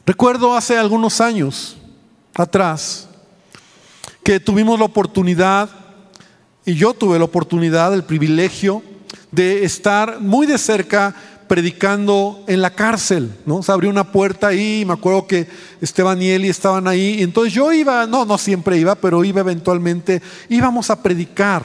Recuerdo 0.06 0.56
hace 0.56 0.78
algunos 0.78 1.20
años 1.20 1.76
atrás 2.34 3.10
que 4.24 4.40
tuvimos 4.40 4.78
la 4.78 4.86
oportunidad, 4.86 5.68
y 6.64 6.72
yo 6.72 6.94
tuve 6.94 7.18
la 7.18 7.26
oportunidad, 7.26 7.92
el 7.92 8.04
privilegio, 8.04 8.82
de 9.36 9.64
estar 9.64 10.18
muy 10.20 10.46
de 10.46 10.56
cerca 10.56 11.14
predicando 11.46 12.42
en 12.48 12.62
la 12.62 12.70
cárcel, 12.70 13.30
¿no? 13.44 13.62
Se 13.62 13.70
abrió 13.70 13.90
una 13.90 14.10
puerta 14.10 14.48
ahí, 14.48 14.82
me 14.86 14.94
acuerdo 14.94 15.26
que 15.26 15.46
Esteban 15.80 16.20
y 16.22 16.30
Eli 16.30 16.48
estaban 16.48 16.88
ahí, 16.88 17.16
y 17.18 17.22
entonces 17.22 17.52
yo 17.52 17.70
iba, 17.70 18.06
no, 18.06 18.24
no 18.24 18.38
siempre 18.38 18.78
iba, 18.78 18.94
pero 18.94 19.22
iba 19.24 19.40
eventualmente, 19.42 20.22
íbamos 20.48 20.88
a 20.88 21.02
predicar 21.02 21.64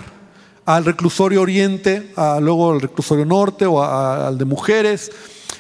al 0.65 0.83
reclusorio 0.83 1.41
oriente, 1.41 2.11
a, 2.17 2.39
luego 2.41 2.73
al 2.73 2.81
reclusorio 2.81 3.25
norte 3.25 3.65
o 3.65 3.81
al 3.81 4.37
de 4.37 4.45
mujeres, 4.45 5.09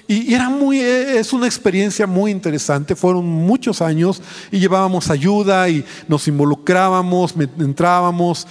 y, 0.05 0.33
era 0.33 0.49
muy, 0.49 0.81
es 0.81 1.31
una 1.31 1.45
experiencia 1.47 2.05
muy 2.05 2.29
interesante, 2.29 2.93
fueron 2.93 3.25
muchos 3.25 3.81
años 3.81 4.21
y 4.51 4.59
llevábamos 4.59 5.09
ayuda 5.09 5.69
y 5.69 5.85
nos 6.09 6.27
involucrábamos, 6.27 7.33
entrábamos, 7.57 8.45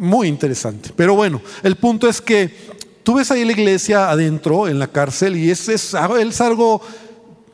muy 0.00 0.26
interesante. 0.26 0.90
Pero 0.96 1.14
bueno, 1.14 1.40
el 1.62 1.76
punto 1.76 2.08
es 2.08 2.20
que 2.20 2.74
tú 3.04 3.14
ves 3.14 3.30
ahí 3.30 3.44
la 3.44 3.52
iglesia 3.52 4.10
adentro, 4.10 4.66
en 4.66 4.80
la 4.80 4.88
cárcel, 4.88 5.36
y 5.36 5.50
es, 5.50 5.68
es, 5.68 5.94
es 5.94 6.40
algo 6.40 6.80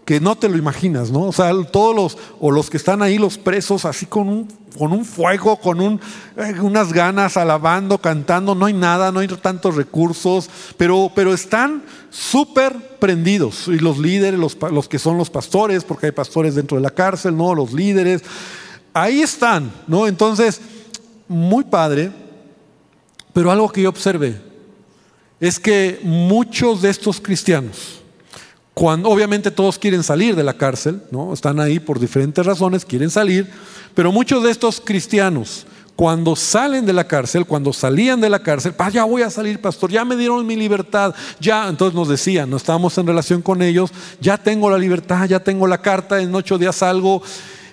que 0.06 0.20
no 0.20 0.36
te 0.36 0.48
lo 0.48 0.56
imaginas, 0.56 1.10
¿no? 1.10 1.24
O 1.24 1.32
sea, 1.32 1.52
todos 1.70 1.94
los, 1.94 2.18
o 2.40 2.50
los 2.50 2.70
que 2.70 2.76
están 2.76 3.02
ahí, 3.02 3.18
los 3.18 3.36
presos, 3.36 3.84
así 3.84 4.06
con 4.06 4.28
un, 4.28 4.48
con 4.78 4.92
un 4.92 5.04
fuego, 5.04 5.56
con 5.56 5.80
un, 5.80 6.00
eh, 6.36 6.54
unas 6.60 6.92
ganas, 6.92 7.36
alabando, 7.36 7.98
cantando, 7.98 8.54
no 8.54 8.66
hay 8.66 8.72
nada, 8.72 9.12
no 9.12 9.20
hay 9.20 9.28
tantos 9.28 9.76
recursos, 9.76 10.48
pero, 10.76 11.12
pero 11.14 11.34
están 11.34 11.82
súper 12.10 12.98
prendidos. 12.98 13.68
Y 13.68 13.78
los 13.78 13.98
líderes, 13.98 14.38
los, 14.38 14.56
los 14.72 14.88
que 14.88 14.98
son 14.98 15.18
los 15.18 15.30
pastores, 15.30 15.84
porque 15.84 16.06
hay 16.06 16.12
pastores 16.12 16.54
dentro 16.54 16.76
de 16.76 16.82
la 16.82 16.90
cárcel, 16.90 17.36
¿no? 17.36 17.54
Los 17.54 17.72
líderes, 17.72 18.22
ahí 18.92 19.20
están, 19.20 19.70
¿no? 19.86 20.06
Entonces, 20.06 20.60
muy 21.28 21.64
padre, 21.64 22.10
pero 23.32 23.50
algo 23.50 23.70
que 23.70 23.82
yo 23.82 23.88
observé, 23.88 24.49
es 25.40 25.58
que 25.58 25.98
muchos 26.02 26.82
de 26.82 26.90
estos 26.90 27.20
cristianos, 27.20 28.00
cuando 28.74 29.08
obviamente 29.08 29.50
todos 29.50 29.78
quieren 29.78 30.02
salir 30.02 30.36
de 30.36 30.44
la 30.44 30.54
cárcel, 30.54 31.02
¿no? 31.10 31.32
Están 31.32 31.58
ahí 31.58 31.80
por 31.80 31.98
diferentes 31.98 32.44
razones, 32.44 32.84
quieren 32.84 33.10
salir, 33.10 33.50
pero 33.94 34.12
muchos 34.12 34.42
de 34.42 34.50
estos 34.50 34.80
cristianos 34.80 35.66
cuando 36.00 36.34
salen 36.34 36.86
de 36.86 36.94
la 36.94 37.06
cárcel, 37.06 37.44
cuando 37.44 37.74
salían 37.74 38.22
de 38.22 38.30
la 38.30 38.42
cárcel, 38.42 38.74
ah, 38.78 38.88
ya 38.88 39.04
voy 39.04 39.20
a 39.20 39.28
salir, 39.28 39.60
pastor, 39.60 39.90
ya 39.90 40.02
me 40.02 40.16
dieron 40.16 40.46
mi 40.46 40.56
libertad, 40.56 41.14
ya, 41.38 41.68
entonces 41.68 41.94
nos 41.94 42.08
decían, 42.08 42.48
no 42.48 42.56
estábamos 42.56 42.96
en 42.96 43.06
relación 43.06 43.42
con 43.42 43.60
ellos, 43.60 43.90
ya 44.18 44.38
tengo 44.38 44.70
la 44.70 44.78
libertad, 44.78 45.26
ya 45.26 45.40
tengo 45.40 45.66
la 45.66 45.82
carta, 45.82 46.18
en 46.18 46.34
ocho 46.34 46.56
días 46.56 46.76
salgo, 46.76 47.22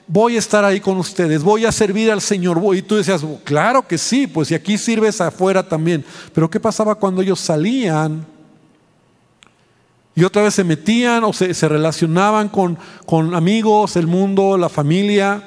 voy 0.08 0.38
a 0.38 0.40
estar 0.40 0.64
ahí 0.64 0.80
con 0.80 0.98
ustedes, 0.98 1.44
voy 1.44 1.66
a 1.66 1.72
servir 1.72 2.12
al 2.12 2.22
Señor. 2.22 2.62
Y 2.76 2.82
tú 2.82 2.96
decías, 2.96 3.24
claro 3.44 3.86
que 3.88 3.98
sí, 3.98 4.26
pues 4.26 4.48
si 4.48 4.56
aquí 4.56 4.78
sirves 4.78 5.20
afuera 5.22 5.68
también. 5.68 6.04
Pero 6.34 6.50
¿qué 6.50 6.60
pasaba 6.60 6.96
cuando 6.96 7.22
ellos 7.22 7.40
salían? 7.40 8.26
Y 10.16 10.24
otra 10.24 10.42
vez 10.42 10.56
se 10.56 10.64
metían 10.64 11.24
o 11.24 11.34
se, 11.34 11.54
se 11.54 11.70
relacionaban 11.70 12.50
con, 12.50 12.78
con 13.06 13.36
amigos, 13.36 13.96
el 13.98 14.08
mundo, 14.08 14.58
la 14.58 14.70
familia. 14.70 15.44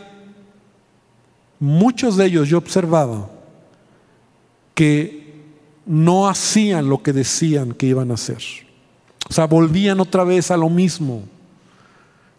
Muchos 1.59 2.17
de 2.17 2.26
ellos 2.26 2.49
yo 2.49 2.59
observaba 2.59 3.29
que 4.75 5.21
no 5.87 6.29
hacían 6.29 6.88
lo 6.88 7.02
que 7.02 7.12
decían 7.12 7.73
que 7.73 7.87
iban 7.87 8.11
a 8.12 8.14
hacer. 8.14 8.43
O 9.29 9.33
sea, 9.33 9.47
volvían 9.47 9.99
otra 10.00 10.25
vez 10.25 10.50
a 10.50 10.57
lo 10.57 10.71
mismo. 10.71 11.25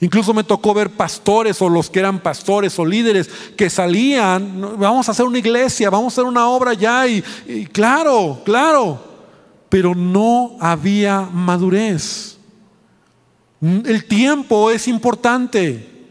Incluso 0.01 0.33
me 0.33 0.43
tocó 0.43 0.73
ver 0.73 0.89
pastores 0.89 1.61
o 1.61 1.69
los 1.69 1.87
que 1.87 1.99
eran 1.99 2.19
pastores 2.19 2.77
o 2.79 2.85
líderes 2.85 3.29
que 3.55 3.69
salían, 3.69 4.59
vamos 4.79 5.07
a 5.07 5.11
hacer 5.11 5.27
una 5.27 5.37
iglesia, 5.37 5.91
vamos 5.91 6.11
a 6.11 6.15
hacer 6.15 6.25
una 6.25 6.49
obra 6.49 6.73
ya 6.73 7.07
y, 7.07 7.21
claro, 7.71 8.41
claro, 8.43 8.99
pero 9.69 9.93
no 9.93 10.57
había 10.59 11.21
madurez. 11.21 12.37
El 13.61 14.05
tiempo 14.07 14.71
es 14.71 14.87
importante. 14.87 16.07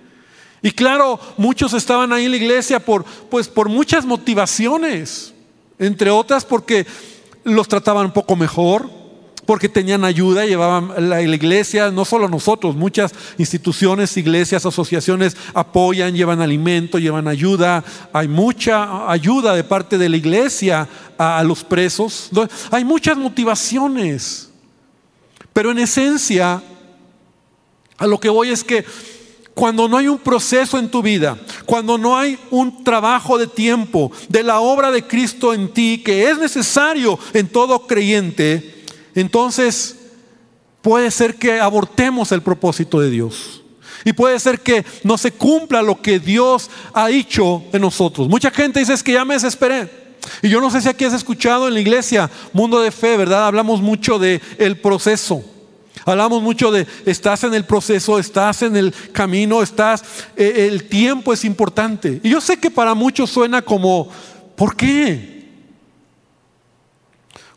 Y 0.63 0.71
claro, 0.71 1.19
muchos 1.37 1.75
estaban 1.75 2.13
ahí 2.13 2.27
en 2.27 2.31
la 2.31 2.37
iglesia 2.37 2.79
por, 2.79 3.05
pues, 3.05 3.49
por 3.49 3.69
muchas 3.69 4.07
motivaciones, 4.07 5.35
entre 5.81 6.11
otras 6.11 6.45
porque 6.45 6.87
los 7.43 7.67
trataban 7.67 8.07
un 8.07 8.13
poco 8.13 8.37
mejor, 8.37 9.00
porque 9.47 9.69
tenían 9.69 10.05
ayuda, 10.05 10.45
llevaban 10.45 11.09
la, 11.09 11.23
iglesia, 11.23 11.91
no 11.91 12.05
solo 12.05 12.29
nosotros, 12.29 12.77
muchas 12.77 13.13
instituciones, 13.39 14.17
iglesias, 14.17 14.67
asociaciones 14.67 15.37
apoyan, 15.55 16.15
llevan 16.15 16.41
alimento, 16.41 16.99
llevan 16.99 17.29
ayuda. 17.29 17.85
Hay 18.13 18.29
mucha 18.29 19.11
ayuda 19.11 19.55
de 19.55 19.65
parte 19.65 19.99
de 19.99 20.09
la 20.09 20.17
iglesia 20.17 20.89
a, 21.19 21.43
los 21.43 21.65
presos. 21.65 22.31
Hay 22.71 22.85
muchas 22.85 23.17
motivaciones. 23.17 24.51
Pero 25.53 25.73
en 25.73 25.79
esencia, 25.79 26.63
a 27.99 28.07
lo 28.07 28.21
que 28.21 28.29
voy 28.29 28.51
es 28.51 28.63
que 28.63 28.85
cuando 29.55 29.89
no 29.89 29.97
hay 29.97 30.09
un 30.09 30.19
proceso 30.19 30.79
en 30.79 30.91
tu 30.91 31.03
vida, 31.03 31.37
cuando 31.67 31.99
no 31.99 32.17
hay 32.17 32.39
un 32.51 32.85
trabajo 32.85 33.37
de 33.37 33.47
tiempo 33.47 34.13
de 34.29 34.43
la 34.43 34.61
obra 34.61 34.91
de 34.91 35.07
Cristo 35.07 35.53
en 35.53 35.69
ti, 35.73 36.03
que 36.05 36.31
es 36.31 36.39
necesario 36.39 37.19
en 37.35 37.49
todo 37.49 37.87
creyente, 37.87 38.80
entonces 39.15 39.97
puede 40.83 41.11
ser 41.11 41.37
que 41.37 41.61
abortemos 41.61 42.33
el 42.33 42.43
propósito 42.43 43.01
de 43.01 43.11
Dios. 43.11 43.63
Y 44.05 44.13
puede 44.13 44.39
ser 44.41 44.61
que 44.61 44.85
no 45.05 45.19
se 45.19 45.33
cumpla 45.33 45.83
lo 45.83 46.01
que 46.01 46.19
Dios 46.19 46.71
ha 46.95 47.09
dicho 47.09 47.63
en 47.73 47.83
nosotros. 47.83 48.29
Mucha 48.29 48.51
gente 48.51 48.81
dice 48.81 48.95
es 48.95 49.03
que 49.03 49.13
ya 49.13 49.25
me 49.25 49.35
desesperé. 49.35 49.91
Y 50.43 50.49
yo 50.49 50.61
no 50.61 50.71
sé 50.71 50.81
si 50.81 50.89
aquí 50.89 51.05
has 51.05 51.13
escuchado 51.13 51.69
en 51.69 51.75
la 51.75 51.81
iglesia, 51.81 52.31
mundo 52.53 52.81
de 52.81 52.91
fe, 52.91 53.17
¿verdad? 53.17 53.47
Hablamos 53.47 53.81
mucho 53.81 54.19
de 54.19 54.41
el 54.59 54.79
proceso. 54.79 55.45
Hablamos 56.07 56.43
mucho 56.43 56.71
de 56.71 56.87
estás 57.05 57.45
en 57.45 57.53
el 57.53 57.65
proceso, 57.65 58.19
estás 58.19 58.63
en 58.63 58.77
el 58.77 58.95
camino, 59.13 59.63
estás 59.63 60.03
eh, 60.37 60.69
el 60.71 60.85
tiempo 60.85 61.33
es 61.33 61.45
importante. 61.45 62.21
Y 62.23 62.31
yo 62.31 62.41
sé 62.41 62.59
que 62.59 62.71
para 62.71 62.95
muchos 62.95 63.31
suena 63.31 63.61
como 63.61 64.09
¿por 64.57 64.77
qué? 64.77 65.40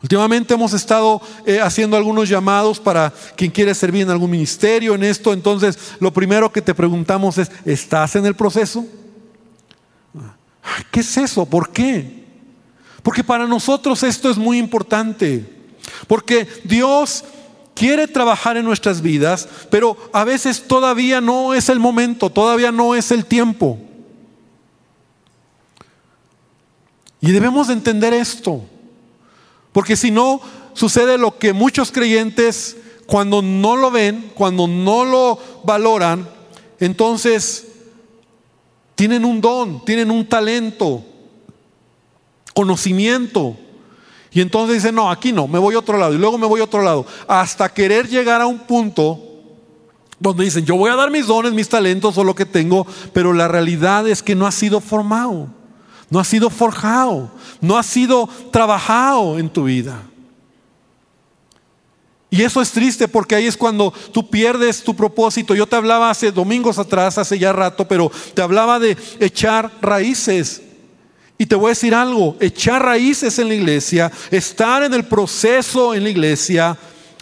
Últimamente 0.04 0.54
hemos 0.54 0.74
estado 0.74 1.22
eh, 1.46 1.62
haciendo 1.62 1.96
algunos 1.96 2.28
llamados 2.28 2.78
para 2.78 3.14
quien 3.38 3.50
quiere 3.50 3.74
servir 3.74 4.02
en 4.02 4.10
algún 4.10 4.30
ministerio 4.30 4.96
en 4.96 5.04
esto. 5.04 5.32
Entonces, 5.32 5.80
lo 6.02 6.12
primero 6.12 6.52
que 6.52 6.62
te 6.62 6.76
preguntamos 6.76 7.38
es, 7.38 7.50
¿estás 7.64 8.18
en 8.18 8.26
el 8.26 8.36
proceso? 8.36 8.86
¿Qué 10.92 11.00
es 11.00 11.18
eso? 11.18 11.46
¿Por 11.46 11.70
qué? 11.70 12.26
Porque 13.02 13.24
para 13.24 13.48
nosotros 13.48 14.04
esto 14.04 14.30
es 14.30 14.38
muy 14.38 14.58
importante. 14.58 15.46
Porque 16.06 16.50
Dios 16.66 17.24
quiere 17.74 18.06
trabajar 18.06 18.58
en 18.58 18.66
nuestras 18.66 19.02
vidas, 19.02 19.48
pero 19.70 19.98
a 20.12 20.26
veces 20.26 20.68
todavía 20.68 21.22
no 21.22 21.54
es 21.54 21.70
el 21.70 21.80
momento, 21.80 22.30
todavía 22.30 22.74
no 22.74 22.94
es 22.94 23.10
el 23.12 23.26
tiempo. 23.26 23.80
Y 27.22 27.32
debemos 27.32 27.70
entender 27.70 28.14
esto. 28.14 28.66
Porque 29.74 29.98
si 29.98 30.12
no, 30.12 30.40
sucede 30.74 31.18
lo 31.18 31.38
que 31.38 31.52
muchos 31.52 31.92
creyentes 31.92 32.78
cuando 33.06 33.42
no 33.42 33.76
lo 33.76 33.92
ven, 33.92 34.32
cuando 34.36 34.68
no 34.68 35.04
lo 35.04 35.38
valoran, 35.64 36.28
entonces 36.80 37.68
tienen 38.96 39.26
un 39.26 39.42
don, 39.42 39.84
tienen 39.84 40.12
un 40.12 40.28
talento, 40.28 41.04
conocimiento. 42.54 43.58
Y 44.32 44.42
entonces 44.42 44.78
dicen, 44.78 44.96
no, 44.96 45.12
aquí 45.12 45.32
no, 45.32 45.48
me 45.48 45.60
voy 45.60 45.76
a 45.76 45.80
otro 45.80 45.98
lado 45.98 46.14
y 46.14 46.18
luego 46.18 46.38
me 46.38 46.48
voy 46.48 46.62
a 46.62 46.66
otro 46.66 46.82
lado. 46.82 47.06
Hasta 47.28 47.74
querer 47.74 48.08
llegar 48.08 48.42
a 48.42 48.48
un 48.48 48.60
punto 48.60 49.20
donde 50.20 50.46
dicen, 50.46 50.66
yo 50.66 50.76
voy 50.76 50.90
a 50.90 50.96
dar 50.96 51.12
mis 51.12 51.28
dones, 51.28 51.52
mis 51.54 51.68
talentos 51.68 52.18
o 52.18 52.24
lo 52.24 52.34
que 52.34 52.46
tengo, 52.46 52.88
pero 53.12 53.34
la 53.34 53.48
realidad 53.48 54.08
es 54.08 54.24
que 54.24 54.36
no 54.36 54.48
ha 54.48 54.52
sido 54.52 54.80
formado 54.80 55.50
no 56.14 56.20
ha 56.20 56.24
sido 56.24 56.52
forjado, 56.52 57.32
no 57.60 57.76
ha 57.76 57.82
sido 57.82 58.30
trabajado 58.52 59.40
en 59.40 59.50
tu 59.50 59.64
vida. 59.64 60.00
Y 62.30 62.44
eso 62.44 62.62
es 62.62 62.72
triste 62.72 63.08
porque 63.08 63.34
ahí 63.34 63.48
es 63.48 63.58
cuando 63.58 63.92
tú 64.12 64.30
pierdes 64.30 64.84
tu 64.84 64.96
propósito. 64.96 65.56
Yo 65.56 65.66
te 65.66 65.76
hablaba 65.76 66.12
hace 66.12 66.32
domingos 66.32 66.78
atrás, 66.78 67.18
hace 67.18 67.40
ya 67.40 67.52
rato, 67.52 67.88
pero 67.88 68.12
te 68.36 68.44
hablaba 68.44 68.78
de 68.78 68.96
echar 69.20 69.72
raíces. 69.82 70.62
Y 71.40 71.48
te 71.48 71.56
voy 71.56 71.66
a 71.66 71.70
decir 71.70 71.96
algo, 71.96 72.38
echar 72.40 72.84
raíces 72.86 73.40
en 73.40 73.48
la 73.48 73.56
iglesia, 73.56 74.12
estar 74.30 74.84
en 74.84 74.94
el 74.94 75.06
proceso 75.06 75.96
en 75.96 76.04
la 76.04 76.12
iglesia, 76.12 76.78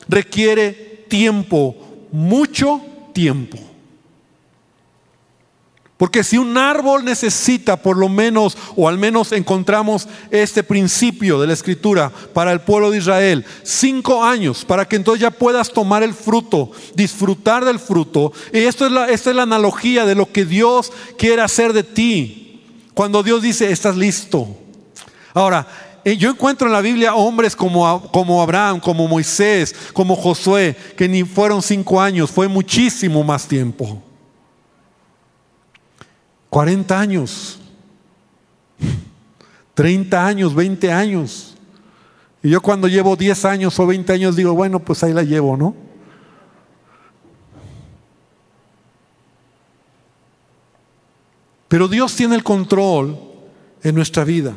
requiere 0.10 1.06
tiempo, 1.08 1.78
mucho 2.12 2.82
tiempo. 3.14 3.71
Porque 6.02 6.24
si 6.24 6.40
un 6.40 6.58
árbol 6.58 7.06
necesita 7.06 7.78
por 7.78 7.96
lo 7.96 8.10
menos, 8.10 8.58
o 8.76 8.90
al 8.90 8.98
menos 8.98 9.32
encontramos 9.32 10.08
este 10.32 10.64
principio 10.64 11.40
de 11.40 11.46
la 11.46 11.54
escritura 11.54 12.12
para 12.34 12.52
el 12.52 12.62
pueblo 12.62 12.90
de 12.90 12.98
Israel, 12.98 13.46
cinco 13.62 14.24
años 14.24 14.66
para 14.66 14.88
que 14.88 14.96
entonces 14.96 15.22
ya 15.22 15.30
puedas 15.30 15.72
tomar 15.72 16.02
el 16.02 16.16
fruto, 16.16 16.72
disfrutar 16.96 17.66
del 17.66 17.78
fruto. 17.78 18.34
Y 18.52 18.62
esto 18.62 18.88
es 18.88 18.92
la, 18.92 19.10
esta 19.12 19.30
es 19.30 19.36
la 19.36 19.44
analogía 19.44 20.04
de 20.08 20.16
lo 20.16 20.32
que 20.32 20.44
Dios 20.44 20.92
quiere 21.20 21.44
hacer 21.44 21.72
de 21.72 21.84
ti. 21.84 22.64
Cuando 22.96 23.22
Dios 23.22 23.44
dice, 23.44 23.72
estás 23.72 23.96
listo. 23.96 24.48
Ahora, 25.36 25.68
eh, 26.04 26.18
yo 26.18 26.32
encuentro 26.32 26.66
en 26.66 26.74
la 26.74 26.82
Biblia 26.82 27.14
hombres 27.14 27.56
como, 27.56 28.10
como 28.10 28.42
Abraham, 28.42 28.80
como 28.80 29.08
Moisés, 29.08 29.76
como 29.94 30.16
Josué, 30.16 30.76
que 30.98 31.08
ni 31.08 31.24
fueron 31.26 31.62
cinco 31.62 32.02
años, 32.02 32.32
fue 32.32 32.48
muchísimo 32.48 33.24
más 33.24 33.48
tiempo. 33.48 34.02
40 36.52 37.00
años, 37.00 37.60
30 39.74 40.28
años, 40.28 40.54
20 40.54 40.92
años. 40.92 41.56
Y 42.44 42.50
yo 42.50 42.60
cuando 42.60 42.90
llevo 42.90 43.16
10 43.16 43.46
años 43.46 43.80
o 43.80 43.88
20 43.88 44.12
años 44.12 44.36
digo, 44.36 44.54
bueno, 44.54 44.82
pues 44.82 45.02
ahí 45.02 45.14
la 45.14 45.24
llevo, 45.24 45.56
¿no? 45.56 45.74
Pero 51.70 51.88
Dios 51.88 52.14
tiene 52.18 52.36
el 52.36 52.44
control 52.44 53.18
en 53.82 53.96
nuestra 53.96 54.26
vida. 54.26 54.54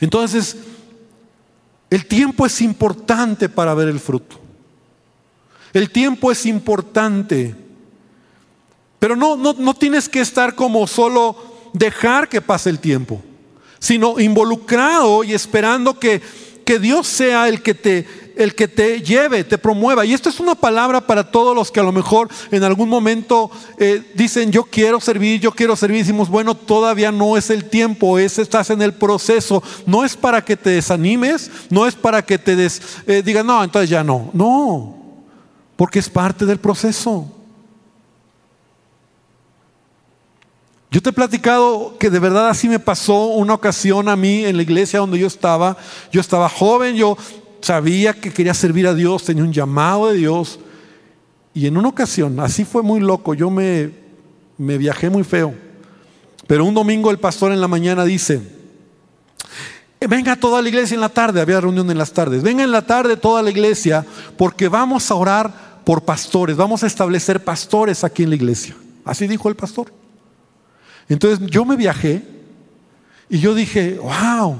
Entonces, 0.00 0.56
el 1.90 2.06
tiempo 2.06 2.46
es 2.46 2.62
importante 2.62 3.50
para 3.50 3.74
ver 3.74 3.88
el 3.88 4.00
fruto. 4.00 4.40
El 5.74 5.90
tiempo 5.90 6.32
es 6.32 6.46
importante 6.46 7.65
pero 9.06 9.14
no, 9.14 9.36
no, 9.36 9.54
no 9.56 9.72
tienes 9.72 10.08
que 10.08 10.18
estar 10.18 10.56
como 10.56 10.84
solo 10.88 11.36
dejar 11.72 12.28
que 12.28 12.40
pase 12.40 12.70
el 12.70 12.80
tiempo, 12.80 13.22
sino 13.78 14.18
involucrado 14.18 15.22
y 15.22 15.32
esperando 15.32 15.96
que, 16.00 16.20
que 16.64 16.80
Dios 16.80 17.06
sea 17.06 17.46
el 17.46 17.62
que 17.62 17.72
te 17.72 18.04
el 18.34 18.56
que 18.56 18.66
te 18.66 19.00
lleve, 19.00 19.44
te 19.44 19.58
promueva. 19.58 20.04
Y 20.04 20.12
esto 20.12 20.28
es 20.28 20.40
una 20.40 20.56
palabra 20.56 21.06
para 21.06 21.30
todos 21.30 21.54
los 21.54 21.70
que 21.70 21.78
a 21.78 21.84
lo 21.84 21.92
mejor 21.92 22.28
en 22.50 22.64
algún 22.64 22.88
momento 22.88 23.48
eh, 23.78 24.02
dicen, 24.14 24.50
yo 24.50 24.64
quiero 24.64 25.00
servir, 25.00 25.40
yo 25.40 25.52
quiero 25.52 25.76
servir. 25.76 26.00
Decimos, 26.00 26.28
bueno, 26.28 26.56
todavía 26.56 27.12
no 27.12 27.36
es 27.36 27.48
el 27.48 27.66
tiempo, 27.66 28.18
es, 28.18 28.40
estás 28.40 28.70
en 28.70 28.82
el 28.82 28.92
proceso. 28.92 29.62
No 29.86 30.04
es 30.04 30.16
para 30.16 30.44
que 30.44 30.56
te 30.56 30.70
desanimes, 30.70 31.48
no 31.70 31.86
es 31.86 31.94
para 31.94 32.22
que 32.22 32.38
te 32.38 32.56
des, 32.56 32.82
eh, 33.06 33.22
no, 33.44 33.62
entonces 33.62 33.88
ya 33.88 34.02
no. 34.02 34.30
No, 34.32 34.96
porque 35.76 36.00
es 36.00 36.10
parte 36.10 36.44
del 36.44 36.58
proceso. 36.58 37.35
Yo 40.96 41.02
te 41.02 41.10
he 41.10 41.12
platicado 41.12 41.94
que 41.98 42.08
de 42.08 42.18
verdad 42.18 42.48
así 42.48 42.70
me 42.70 42.78
pasó 42.78 43.26
una 43.26 43.52
ocasión 43.52 44.08
a 44.08 44.16
mí 44.16 44.46
en 44.46 44.56
la 44.56 44.62
iglesia 44.62 45.00
donde 45.00 45.18
yo 45.18 45.26
estaba. 45.26 45.76
Yo 46.10 46.22
estaba 46.22 46.48
joven, 46.48 46.96
yo 46.96 47.18
sabía 47.60 48.14
que 48.14 48.32
quería 48.32 48.54
servir 48.54 48.86
a 48.86 48.94
Dios, 48.94 49.22
tenía 49.24 49.44
un 49.44 49.52
llamado 49.52 50.08
de 50.08 50.16
Dios. 50.16 50.58
Y 51.52 51.66
en 51.66 51.76
una 51.76 51.88
ocasión, 51.88 52.40
así 52.40 52.64
fue 52.64 52.82
muy 52.82 53.00
loco, 53.00 53.34
yo 53.34 53.50
me, 53.50 53.90
me 54.56 54.78
viajé 54.78 55.10
muy 55.10 55.22
feo. 55.22 55.52
Pero 56.46 56.64
un 56.64 56.72
domingo 56.72 57.10
el 57.10 57.18
pastor 57.18 57.52
en 57.52 57.60
la 57.60 57.68
mañana 57.68 58.02
dice, 58.06 58.40
venga 60.00 60.34
toda 60.34 60.62
la 60.62 60.68
iglesia 60.70 60.94
en 60.94 61.02
la 61.02 61.10
tarde, 61.10 61.42
había 61.42 61.60
reunión 61.60 61.90
en 61.90 61.98
las 61.98 62.14
tardes, 62.14 62.42
venga 62.42 62.64
en 62.64 62.70
la 62.70 62.86
tarde 62.86 63.18
toda 63.18 63.42
la 63.42 63.50
iglesia 63.50 64.06
porque 64.38 64.68
vamos 64.68 65.10
a 65.10 65.14
orar 65.14 65.82
por 65.84 66.04
pastores, 66.04 66.56
vamos 66.56 66.84
a 66.84 66.86
establecer 66.86 67.44
pastores 67.44 68.02
aquí 68.02 68.22
en 68.22 68.30
la 68.30 68.36
iglesia. 68.36 68.74
Así 69.04 69.26
dijo 69.26 69.50
el 69.50 69.56
pastor. 69.56 69.92
Entonces 71.08 71.46
yo 71.48 71.64
me 71.64 71.76
viajé 71.76 72.22
y 73.28 73.38
yo 73.38 73.54
dije, 73.54 73.98
wow, 73.98 74.56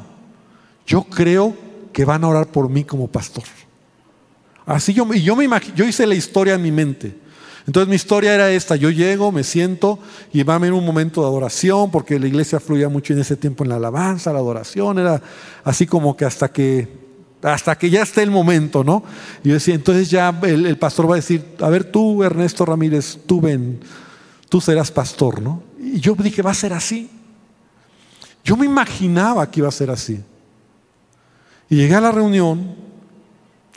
yo 0.87 1.05
creo 1.05 1.55
que 1.93 2.05
van 2.05 2.25
a 2.25 2.29
orar 2.29 2.47
por 2.47 2.69
mí 2.69 2.85
como 2.85 3.09
pastor. 3.09 3.45
Así 4.65 4.93
yo, 4.93 5.07
y 5.15 5.23
yo 5.23 5.37
me 5.37 5.49
yo 5.75 5.85
hice 5.85 6.07
la 6.07 6.15
historia 6.15 6.55
en 6.55 6.63
mi 6.63 6.73
mente. 6.73 7.15
Entonces 7.67 7.89
mi 7.89 7.97
historia 7.97 8.33
era 8.33 8.51
esta, 8.51 8.77
yo 8.77 8.91
llego, 8.91 9.33
me 9.33 9.43
siento 9.43 9.99
y 10.33 10.45
va 10.45 10.55
a 10.55 10.57
haber 10.57 10.73
un 10.73 10.85
momento 10.85 11.23
de 11.23 11.27
adoración, 11.27 11.91
porque 11.91 12.19
la 12.21 12.29
iglesia 12.29 12.61
fluía 12.61 12.89
mucho 12.89 13.13
en 13.13 13.21
ese 13.21 13.37
tiempo 13.37 13.65
en 13.65 13.71
la 13.71 13.77
alabanza, 13.77 14.33
la 14.33 14.39
adoración, 14.39 15.01
era 15.01 15.21
así 15.65 15.87
como 15.87 16.17
que 16.17 16.25
hasta 16.25 16.49
que 16.49 17.07
hasta 17.43 17.77
que 17.77 17.91
ya 17.91 18.03
esté 18.03 18.23
el 18.23 18.31
momento, 18.31 18.83
¿no? 18.83 19.05
Y 19.45 19.49
yo 19.49 19.55
decía, 19.55 19.75
entonces 19.75 20.11
ya 20.11 20.37
el, 20.43 20.67
el 20.67 20.79
pastor 20.79 21.09
va 21.09 21.15
a 21.15 21.17
decir, 21.17 21.45
a 21.61 21.69
ver 21.69 21.85
tú, 21.85 22.23
Ernesto 22.25 22.65
Ramírez, 22.65 23.19
tú 23.27 23.41
ven, 23.41 23.81
tú 24.49 24.61
serás 24.61 24.91
pastor, 24.91 25.43
¿no? 25.43 25.63
Y 25.87 26.01
yo 26.01 26.15
dije, 26.15 26.43
va 26.43 26.51
a 26.51 26.55
ser 26.55 26.73
así. 26.73 27.09
Yo 28.45 28.57
me 28.57 28.67
imaginaba 28.67 29.49
que 29.51 29.61
iba 29.61 29.69
a 29.69 29.73
ser 29.73 29.91
así. 29.91 30.23
Y 31.69 31.77
llegué 31.77 31.95
a 31.95 32.01
la 32.01 32.13
reunión 32.13 32.77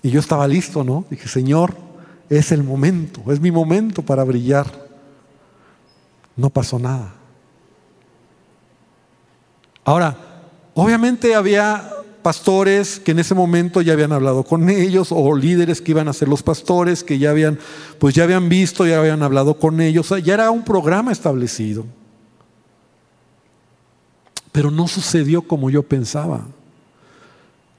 Y 0.01 0.11
yo 0.11 0.19
estaba 0.19 0.47
listo, 0.47 0.83
¿no? 0.83 1.05
Dije, 1.09 1.27
Señor, 1.27 1.75
es 2.29 2.51
el 2.51 2.63
momento, 2.63 3.31
es 3.31 3.39
mi 3.41 3.51
momento 3.51 4.01
para 4.01 4.23
brillar. 4.23 4.67
No 6.35 6.49
pasó 6.49 6.79
nada. 6.79 7.13
Ahora, 9.83 10.15
obviamente 10.73 11.35
había 11.35 11.91
pastores 12.21 12.99
que 12.99 13.11
en 13.11 13.19
ese 13.19 13.35
momento 13.35 13.81
ya 13.81 13.93
habían 13.93 14.13
hablado 14.13 14.43
con 14.43 14.69
ellos 14.69 15.09
o 15.11 15.35
líderes 15.35 15.81
que 15.81 15.91
iban 15.91 16.07
a 16.07 16.13
ser 16.13 16.27
los 16.27 16.43
pastores 16.43 17.03
que 17.03 17.17
ya 17.17 17.31
habían 17.31 17.57
pues 17.97 18.13
ya 18.13 18.23
habían 18.23 18.49
visto, 18.49 18.85
ya 18.85 18.99
habían 18.99 19.23
hablado 19.23 19.59
con 19.59 19.81
ellos, 19.81 20.13
ya 20.23 20.33
era 20.33 20.51
un 20.51 20.63
programa 20.63 21.11
establecido. 21.11 21.85
Pero 24.59 24.71
no 24.71 24.89
sucedió 24.89 25.41
como 25.41 25.69
yo 25.69 25.83
pensaba. 25.83 26.45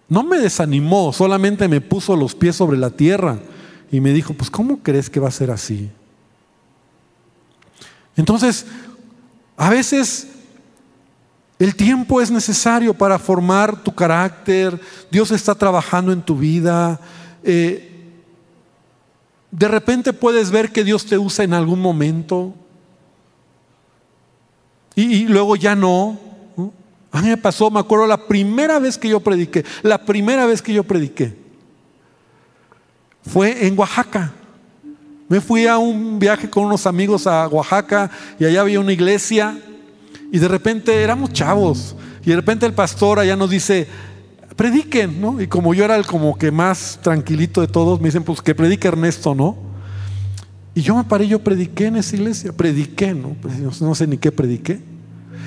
No 0.09 0.23
me 0.23 0.39
desanimó, 0.39 1.13
solamente 1.13 1.69
me 1.69 1.83
puso 1.83 2.17
los 2.17 2.35
pies 2.35 2.57
sobre 2.57 2.79
la 2.79 2.89
tierra 2.89 3.39
y 3.93 4.01
me 4.01 4.15
dijo, 4.15 4.33
pues 4.33 4.49
¿cómo 4.49 4.79
crees 4.79 5.11
que 5.11 5.21
va 5.21 5.29
a 5.29 5.31
ser 5.31 5.51
así? 5.51 5.91
Entonces, 8.17 8.65
a 9.59 9.69
veces 9.69 10.29
el 11.59 11.77
tiempo 11.77 12.23
es 12.23 12.31
necesario 12.31 12.95
para 12.95 13.19
formar 13.19 13.83
tu 13.83 13.95
carácter. 13.95 14.81
Dios 15.11 15.33
está 15.33 15.55
trabajando 15.55 16.13
en 16.13 16.23
tu 16.23 16.35
vida. 16.35 16.99
Eh, 17.45 18.09
de 19.51 19.69
repente 19.69 20.15
puedes 20.15 20.51
ver 20.51 20.73
que 20.73 20.83
Dios 20.83 21.05
te 21.05 21.19
usa 21.19 21.45
en 21.45 21.53
algún 21.53 21.83
momento 21.83 22.55
y, 24.95 25.27
luego 25.27 25.57
ya 25.57 25.77
no. 25.77 26.30
A 27.13 27.21
mí 27.21 27.29
me 27.29 27.37
pasó, 27.37 27.71
me 27.71 27.81
acuerdo 27.81 28.07
la 28.07 28.29
primera 28.29 28.79
vez 28.79 28.97
que 28.97 29.09
yo 29.09 29.21
prediqué, 29.21 29.65
la 29.83 30.05
primera 30.05 30.47
vez 30.47 30.63
que 30.63 30.73
yo 30.73 30.85
prediqué 30.85 31.37
fue 33.23 33.67
en 33.67 33.79
Oaxaca. 33.79 34.33
Me 35.29 35.41
fui 35.41 35.67
a 35.67 35.79
un 35.79 36.19
viaje 36.19 36.51
con 36.51 36.65
unos 36.65 36.87
amigos 36.87 37.27
a 37.27 37.47
Oaxaca 37.49 38.11
y 38.39 38.45
allá 38.45 38.63
había 38.63 38.81
una 38.81 38.93
iglesia 38.93 39.59
y 40.33 40.39
de 40.39 40.49
repente 40.49 41.03
éramos 41.03 41.33
chavos. 41.33 41.95
Y 42.25 42.31
de 42.31 42.37
repente 42.37 42.67
el 42.67 42.75
pastor 42.75 43.19
allá 43.19 43.37
nos 43.37 43.51
dice, 43.51 43.87
prediquen, 44.57 45.21
¿no? 45.21 45.41
Y 45.41 45.47
como 45.47 45.73
yo 45.73 45.85
era 45.85 45.97
el 45.97 46.05
como 46.05 46.37
que 46.37 46.51
más 46.51 46.99
tranquilito 47.03 47.61
de 47.61 47.69
todos, 47.69 48.01
me 48.01 48.09
dicen, 48.09 48.25
pues 48.25 48.43
que 48.43 48.55
predique 48.55 48.89
Ernesto, 48.89 49.35
¿no? 49.35 49.57
Y 50.75 50.83
yo 50.83 50.97
me 50.97 51.05
paré, 51.05 51.27
yo 51.27 51.39
prediqué 51.39 51.87
en 51.87 51.97
esa 51.97 52.17
iglesia, 52.17 52.53
prediqué, 52.53 53.15
¿no? 53.15 53.37
Pues, 53.41 53.81
no 53.81 53.95
sé 53.95 54.07
ni 54.07 54.19
qué 54.19 54.31
prediqué. 54.31 54.81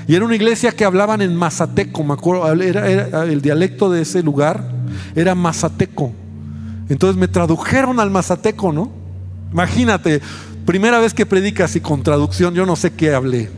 Y 0.08 0.16
era 0.16 0.26
una 0.26 0.36
iglesia 0.36 0.72
que 0.72 0.86
hablaban 0.86 1.22
en 1.22 1.36
mazateco, 1.36 2.04
me 2.04 2.14
acuerdo, 2.14 2.52
era, 2.62 3.24
el 3.24 3.42
dialecto 3.42 3.90
de 3.90 4.02
ese 4.02 4.22
lugar 4.22 4.64
era 5.16 5.34
mazateco. 5.36 6.12
Entonces 6.90 7.18
me 7.18 7.28
tradujeron 7.28 8.00
al 8.00 8.12
mazateco, 8.12 8.74
¿no? 8.74 8.92
Imagínate, 9.52 10.22
primera 10.66 11.00
vez 11.00 11.14
que 11.14 11.26
predicas 11.26 11.76
y 11.76 11.80
con 11.80 12.04
traducción, 12.04 12.54
yo 12.54 12.66
no 12.66 12.76
sé 12.76 12.92
qué 12.94 13.14
hablé. 13.14 13.50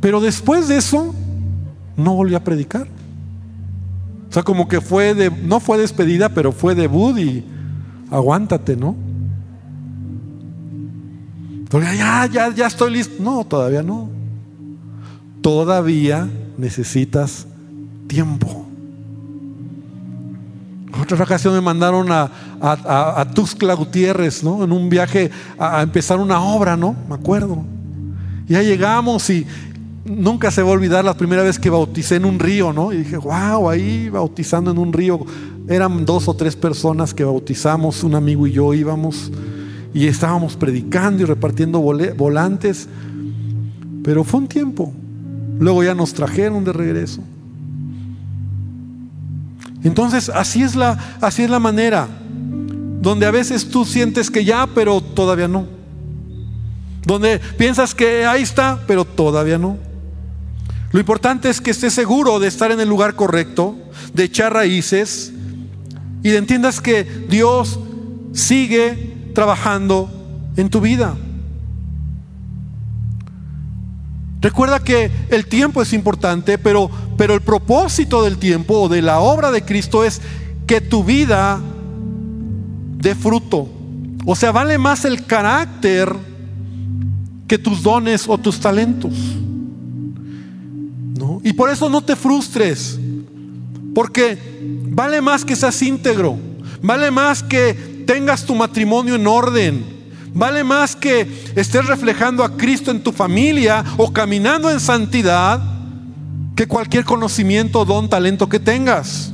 Pero 0.00 0.20
después 0.20 0.68
de 0.68 0.76
eso, 0.76 1.14
no 1.96 2.14
volví 2.14 2.34
a 2.34 2.44
predicar. 2.44 2.86
O 4.28 4.32
sea, 4.32 4.44
como 4.44 4.68
que 4.68 4.80
fue 4.80 5.14
de, 5.14 5.30
no 5.30 5.58
fue 5.58 5.76
despedida, 5.76 6.28
pero 6.28 6.52
fue 6.52 6.76
debut 6.76 7.18
y 7.18 7.44
aguántate, 8.10 8.76
¿no? 8.76 8.94
Porque 11.68 11.96
ya, 11.96 12.26
ya, 12.26 12.54
ya 12.54 12.66
estoy 12.66 12.92
listo. 12.92 13.22
No, 13.22 13.44
todavía 13.44 13.82
no. 13.82 14.19
Todavía 15.42 16.28
necesitas 16.58 17.46
tiempo. 18.06 18.66
Otra 21.00 21.22
ocasión 21.22 21.54
me 21.54 21.60
mandaron 21.60 22.10
a, 22.10 22.30
a, 22.60 23.74
Gutiérrez, 23.76 24.42
¿no? 24.42 24.64
En 24.64 24.72
un 24.72 24.88
viaje 24.88 25.30
a 25.58 25.82
empezar 25.82 26.18
una 26.18 26.40
obra, 26.40 26.76
¿no? 26.76 26.94
Me 27.08 27.14
acuerdo. 27.14 27.62
Ya 28.48 28.62
llegamos 28.62 29.30
y, 29.30 29.46
nunca 30.04 30.50
se 30.50 30.62
va 30.62 30.70
a 30.70 30.72
olvidar 30.72 31.04
la 31.04 31.14
primera 31.14 31.42
vez 31.42 31.58
que 31.58 31.70
bauticé 31.70 32.16
en 32.16 32.24
un 32.24 32.38
río, 32.38 32.72
¿no? 32.72 32.92
Y 32.92 32.98
dije, 32.98 33.16
wow, 33.16 33.68
ahí 33.68 34.08
bautizando 34.08 34.70
en 34.70 34.78
un 34.78 34.92
río. 34.92 35.20
Eran 35.68 36.04
dos 36.04 36.28
o 36.28 36.34
tres 36.34 36.56
personas 36.56 37.14
que 37.14 37.24
bautizamos, 37.24 38.02
un 38.02 38.14
amigo 38.14 38.46
y 38.46 38.52
yo 38.52 38.74
íbamos 38.74 39.30
y 39.92 40.06
estábamos 40.06 40.56
predicando 40.56 41.22
y 41.22 41.26
repartiendo 41.26 41.80
volantes. 41.80 42.88
Pero 44.02 44.24
fue 44.24 44.40
un 44.40 44.48
tiempo. 44.48 44.92
Luego 45.60 45.84
ya 45.84 45.94
nos 45.94 46.14
trajeron 46.14 46.64
de 46.64 46.72
regreso. 46.72 47.22
Entonces, 49.84 50.30
así 50.30 50.62
es 50.62 50.74
la, 50.74 50.98
así 51.20 51.42
es 51.42 51.50
la 51.50 51.58
manera. 51.58 52.08
Donde 53.02 53.26
a 53.26 53.30
veces 53.30 53.68
tú 53.68 53.84
sientes 53.84 54.30
que 54.30 54.44
ya, 54.44 54.66
pero 54.74 55.02
todavía 55.02 55.48
no. 55.48 55.66
Donde 57.04 57.38
piensas 57.58 57.94
que 57.94 58.24
ahí 58.24 58.42
está, 58.42 58.80
pero 58.86 59.04
todavía 59.04 59.58
no. 59.58 59.76
Lo 60.92 60.98
importante 60.98 61.50
es 61.50 61.60
que 61.60 61.70
estés 61.70 61.92
seguro 61.92 62.40
de 62.40 62.48
estar 62.48 62.72
en 62.72 62.80
el 62.80 62.88
lugar 62.88 63.14
correcto, 63.14 63.76
de 64.14 64.24
echar 64.24 64.54
raíces 64.54 65.30
y 66.22 66.30
de 66.30 66.38
entiendas 66.38 66.80
que 66.80 67.04
Dios 67.04 67.78
sigue 68.32 69.30
trabajando 69.34 70.10
en 70.56 70.70
tu 70.70 70.80
vida. 70.80 71.16
Recuerda 74.40 74.80
que 74.80 75.10
el 75.28 75.46
tiempo 75.46 75.82
es 75.82 75.92
importante, 75.92 76.56
pero, 76.56 76.90
pero 77.16 77.34
el 77.34 77.42
propósito 77.42 78.22
del 78.22 78.38
tiempo 78.38 78.80
o 78.80 78.88
de 78.88 79.02
la 79.02 79.20
obra 79.20 79.50
de 79.50 79.64
Cristo 79.64 80.02
es 80.04 80.20
que 80.66 80.80
tu 80.80 81.04
vida 81.04 81.60
dé 82.96 83.14
fruto. 83.14 83.68
O 84.24 84.34
sea, 84.34 84.52
vale 84.52 84.78
más 84.78 85.04
el 85.04 85.26
carácter 85.26 86.14
que 87.46 87.58
tus 87.58 87.82
dones 87.82 88.24
o 88.28 88.38
tus 88.38 88.60
talentos. 88.60 89.12
Y 91.42 91.52
por 91.52 91.70
eso 91.70 91.88
no 91.88 92.02
te 92.02 92.16
frustres, 92.16 92.98
porque 93.94 94.38
vale 94.90 95.20
más 95.20 95.44
que 95.44 95.56
seas 95.56 95.80
íntegro, 95.82 96.38
vale 96.82 97.10
más 97.10 97.42
que 97.42 98.04
tengas 98.06 98.44
tu 98.44 98.54
matrimonio 98.54 99.14
en 99.14 99.26
orden, 99.26 99.99
vale 100.34 100.64
más 100.64 100.96
que 100.96 101.52
estés 101.56 101.86
reflejando 101.86 102.44
a 102.44 102.56
Cristo 102.56 102.90
en 102.90 103.02
tu 103.02 103.12
familia 103.12 103.84
o 103.96 104.12
caminando 104.12 104.70
en 104.70 104.80
santidad 104.80 105.60
que 106.54 106.66
cualquier 106.66 107.04
conocimiento, 107.04 107.84
don, 107.84 108.08
talento 108.08 108.48
que 108.48 108.60
tengas. 108.60 109.32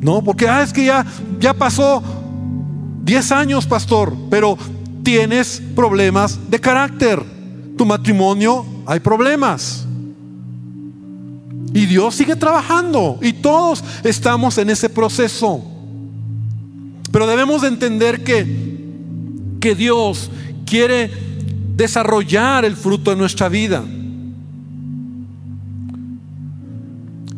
No, 0.00 0.22
porque 0.22 0.48
ah, 0.48 0.62
es 0.62 0.72
que 0.72 0.84
ya, 0.84 1.06
ya 1.40 1.54
pasó 1.54 2.02
10 3.04 3.32
años, 3.32 3.66
pastor, 3.66 4.14
pero 4.30 4.58
tienes 5.02 5.62
problemas 5.74 6.38
de 6.50 6.60
carácter. 6.60 7.22
Tu 7.76 7.84
matrimonio 7.84 8.66
hay 8.86 9.00
problemas. 9.00 9.86
Y 11.72 11.86
Dios 11.86 12.14
sigue 12.14 12.36
trabajando 12.36 13.18
y 13.20 13.32
todos 13.32 13.82
estamos 14.04 14.58
en 14.58 14.70
ese 14.70 14.88
proceso. 14.88 15.64
Pero 17.10 17.26
debemos 17.26 17.62
de 17.62 17.68
entender 17.68 18.22
que, 18.24 18.73
que 19.64 19.74
Dios 19.74 20.30
quiere 20.66 21.10
desarrollar 21.74 22.66
el 22.66 22.76
fruto 22.76 23.10
de 23.10 23.16
nuestra 23.16 23.48
vida. 23.48 23.82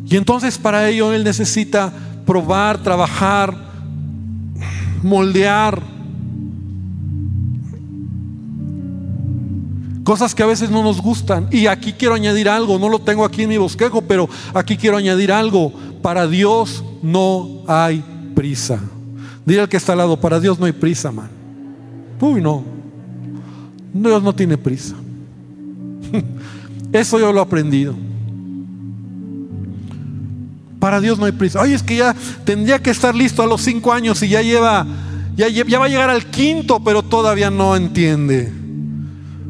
Y 0.09 0.17
entonces 0.17 0.57
para 0.57 0.89
ello 0.89 1.13
Él 1.13 1.23
necesita 1.23 1.93
probar, 2.25 2.83
trabajar, 2.83 3.55
moldear 5.01 5.81
Cosas 10.03 10.33
que 10.33 10.41
a 10.41 10.45
veces 10.45 10.69
no 10.69 10.83
nos 10.83 11.01
gustan. 11.01 11.49
Y 11.51 11.67
aquí 11.67 11.91
quiero 11.91 12.13
añadir 12.13 12.47
algo, 12.47 12.79
no 12.79 12.87
lo 12.87 12.99
tengo 12.99 13.25
aquí 13.25 13.43
en 13.43 13.49
mi 13.49 13.57
bosquejo, 13.57 14.01
pero 14.01 14.29
aquí 14.53 14.77
quiero 14.77 14.95
añadir 14.95 15.33
algo. 15.33 15.73
Para 16.01 16.27
Dios 16.27 16.81
no 17.03 17.63
hay 17.67 18.01
prisa. 18.33 18.79
Dile 19.45 19.59
al 19.59 19.67
que 19.67 19.75
está 19.75 19.91
al 19.91 19.97
lado, 19.97 20.17
para 20.17 20.39
Dios 20.39 20.59
no 20.59 20.65
hay 20.65 20.71
prisa, 20.71 21.11
man. 21.11 21.36
Uy, 22.19 22.41
no. 22.41 22.63
Dios 23.93 24.23
no 24.23 24.33
tiene 24.33 24.57
prisa. 24.57 24.95
Eso 26.91 27.19
yo 27.19 27.31
lo 27.31 27.39
he 27.39 27.43
aprendido. 27.43 27.95
Para 30.79 31.01
Dios 31.01 31.17
no 31.17 31.25
hay 31.25 31.31
prisa. 31.31 31.61
Ay, 31.61 31.73
es 31.73 31.83
que 31.83 31.97
ya 31.97 32.15
tendría 32.45 32.79
que 32.79 32.91
estar 32.91 33.15
listo 33.15 33.41
a 33.41 33.47
los 33.47 33.61
cinco 33.61 33.91
años 33.91 34.21
y 34.21 34.29
ya 34.29 34.41
lleva, 34.41 34.85
ya, 35.35 35.47
ya 35.49 35.79
va 35.79 35.85
a 35.85 35.89
llegar 35.89 36.09
al 36.09 36.25
quinto, 36.25 36.79
pero 36.83 37.01
todavía 37.01 37.49
no 37.49 37.75
entiende. 37.75 38.51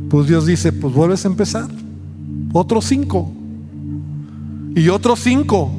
Pues 0.09 0.27
Dios 0.27 0.45
dice, 0.45 0.71
pues 0.71 0.93
vuelves 0.93 1.25
a 1.25 1.27
empezar. 1.27 1.67
Otros 2.53 2.85
cinco. 2.85 3.31
Y 4.75 4.87
otros 4.89 5.19
cinco. 5.19 5.71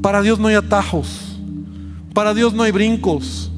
Para 0.00 0.22
Dios 0.22 0.38
no 0.38 0.48
hay 0.48 0.54
atajos. 0.54 1.38
Para 2.14 2.32
Dios 2.32 2.54
no 2.54 2.62
hay 2.62 2.72
brincos. 2.72 3.50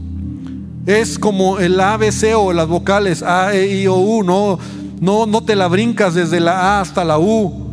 Es 0.87 1.19
como 1.19 1.59
el 1.59 1.81
ABC 1.81 2.37
o 2.37 2.53
las 2.53 2.69
vocales 2.69 3.23
A, 3.23 3.53
E, 3.53 3.83
I, 3.83 3.89
O, 3.89 3.97
U. 3.97 4.23
No, 4.23 4.59
no, 5.01 5.27
no 5.27 5.45
te 5.45 5.57
la 5.57 5.67
brincas 5.67 6.15
desde 6.15 6.39
la 6.41 6.79
A 6.79 6.81
hasta 6.81 7.05
la 7.05 7.19
U. 7.19 7.67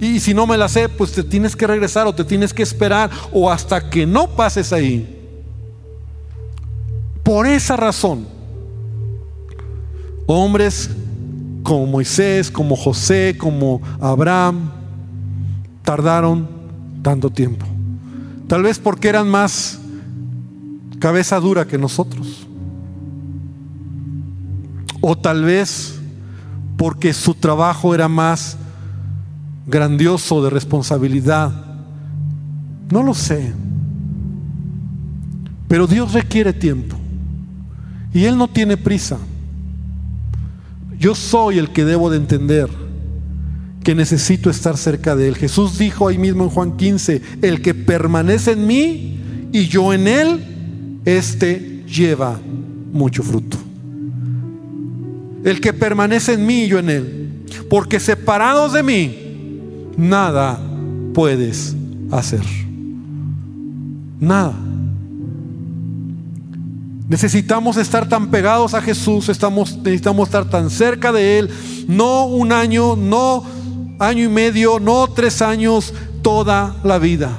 Y, 0.00 0.20
si 0.20 0.34
no 0.34 0.46
me 0.46 0.56
la 0.56 0.68
sé, 0.68 0.88
pues 0.88 1.12
te 1.12 1.22
tienes 1.22 1.56
que 1.56 1.66
regresar 1.66 2.06
o 2.06 2.14
te 2.14 2.24
tienes 2.24 2.52
que 2.54 2.62
esperar 2.62 3.10
o 3.32 3.50
hasta 3.50 3.90
que 3.90 4.06
no 4.06 4.28
pases 4.28 4.72
ahí. 4.72 5.12
Por 7.22 7.46
esa 7.46 7.76
razón, 7.76 8.26
hombres 10.26 10.90
como 11.62 11.86
Moisés, 11.86 12.50
como 12.50 12.76
José, 12.76 13.34
como 13.36 13.80
Abraham, 13.98 14.70
tardaron 15.82 16.48
tanto 17.02 17.30
tiempo. 17.30 17.66
Tal 18.46 18.62
vez 18.62 18.78
porque 18.78 19.08
eran 19.08 19.28
más 19.28 19.80
cabeza 20.98 21.38
dura 21.40 21.66
que 21.66 21.78
nosotros. 21.78 22.46
O 25.00 25.16
tal 25.16 25.44
vez 25.44 25.98
porque 26.76 27.12
su 27.12 27.34
trabajo 27.34 27.94
era 27.94 28.08
más 28.08 28.56
grandioso 29.66 30.42
de 30.42 30.50
responsabilidad. 30.50 31.52
No 32.90 33.02
lo 33.02 33.14
sé. 33.14 33.52
Pero 35.68 35.86
Dios 35.86 36.12
requiere 36.12 36.52
tiempo. 36.52 36.96
Y 38.12 38.24
Él 38.24 38.38
no 38.38 38.48
tiene 38.48 38.76
prisa. 38.76 39.18
Yo 40.98 41.14
soy 41.14 41.58
el 41.58 41.70
que 41.70 41.84
debo 41.84 42.10
de 42.10 42.16
entender 42.16 42.70
que 43.84 43.94
necesito 43.94 44.50
estar 44.50 44.76
cerca 44.76 45.14
de 45.14 45.28
Él. 45.28 45.36
Jesús 45.36 45.78
dijo 45.78 46.08
ahí 46.08 46.18
mismo 46.18 46.44
en 46.44 46.50
Juan 46.50 46.76
15, 46.76 47.22
el 47.42 47.62
que 47.62 47.74
permanece 47.74 48.52
en 48.52 48.66
mí 48.66 49.20
y 49.52 49.66
yo 49.68 49.92
en 49.92 50.08
Él, 50.08 50.55
este 51.06 51.84
lleva 51.86 52.38
mucho 52.92 53.22
fruto. 53.22 53.56
El 55.44 55.60
que 55.60 55.72
permanece 55.72 56.34
en 56.34 56.44
mí 56.44 56.64
y 56.64 56.68
yo 56.68 56.78
en 56.80 56.90
Él. 56.90 57.44
Porque 57.70 58.00
separados 58.00 58.72
de 58.72 58.82
mí, 58.82 59.16
nada 59.96 60.60
puedes 61.14 61.74
hacer. 62.10 62.42
Nada. 64.20 64.54
Necesitamos 67.08 67.76
estar 67.76 68.08
tan 68.08 68.28
pegados 68.30 68.74
a 68.74 68.82
Jesús, 68.82 69.28
estamos, 69.28 69.76
necesitamos 69.78 70.26
estar 70.26 70.50
tan 70.50 70.70
cerca 70.70 71.12
de 71.12 71.38
Él, 71.38 71.50
no 71.86 72.26
un 72.26 72.50
año, 72.50 72.96
no 72.96 73.44
año 74.00 74.24
y 74.24 74.28
medio, 74.28 74.80
no 74.80 75.06
tres 75.08 75.40
años, 75.40 75.94
toda 76.22 76.74
la 76.82 76.98
vida. 76.98 77.38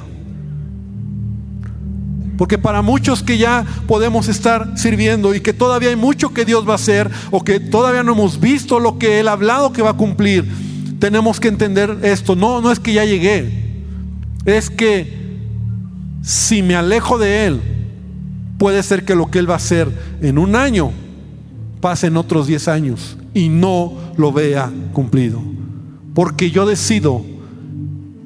Porque 2.38 2.56
para 2.56 2.82
muchos 2.82 3.24
que 3.24 3.36
ya 3.36 3.66
podemos 3.88 4.28
estar 4.28 4.78
sirviendo 4.78 5.34
y 5.34 5.40
que 5.40 5.52
todavía 5.52 5.88
hay 5.88 5.96
mucho 5.96 6.32
que 6.32 6.44
Dios 6.44 6.66
va 6.66 6.72
a 6.72 6.76
hacer 6.76 7.10
o 7.32 7.42
que 7.42 7.58
todavía 7.58 8.04
no 8.04 8.12
hemos 8.12 8.38
visto 8.38 8.78
lo 8.78 8.96
que 8.96 9.18
Él 9.18 9.26
ha 9.26 9.32
hablado 9.32 9.72
que 9.72 9.82
va 9.82 9.90
a 9.90 9.96
cumplir, 9.96 10.48
tenemos 11.00 11.40
que 11.40 11.48
entender 11.48 11.98
esto. 12.02 12.36
No, 12.36 12.60
no 12.60 12.70
es 12.70 12.78
que 12.78 12.92
ya 12.92 13.04
llegué, 13.04 13.82
es 14.44 14.70
que 14.70 15.18
si 16.22 16.62
me 16.62 16.76
alejo 16.76 17.18
de 17.18 17.46
Él, 17.46 17.60
puede 18.56 18.84
ser 18.84 19.04
que 19.04 19.16
lo 19.16 19.30
que 19.32 19.40
Él 19.40 19.50
va 19.50 19.54
a 19.54 19.58
hacer 19.58 19.88
en 20.22 20.38
un 20.38 20.54
año 20.54 20.92
pase 21.80 22.06
en 22.06 22.16
otros 22.16 22.46
10 22.46 22.68
años 22.68 23.18
y 23.34 23.48
no 23.48 23.94
lo 24.16 24.32
vea 24.32 24.70
cumplido. 24.92 25.42
Porque 26.14 26.52
yo 26.52 26.66
decido 26.66 27.24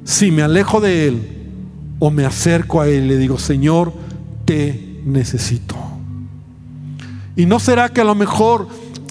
si 0.03 0.29
me 0.29 0.43
alejo 0.43 0.81
de 0.81 1.07
Él 1.07 1.29
o 1.97 2.11
me 2.11 2.25
acerco 2.25 2.79
a 2.79 2.87
Él 2.87 3.05
y 3.05 3.07
le 3.07 3.17
digo, 3.17 3.39
Señor, 3.39 4.02
te 4.45 5.01
necesito. 5.05 5.75
Y 7.35 7.45
no 7.45 7.59
será 7.59 7.89
que 7.89 8.01
a 8.01 8.05
lo 8.05 8.15
mejor 8.15 8.67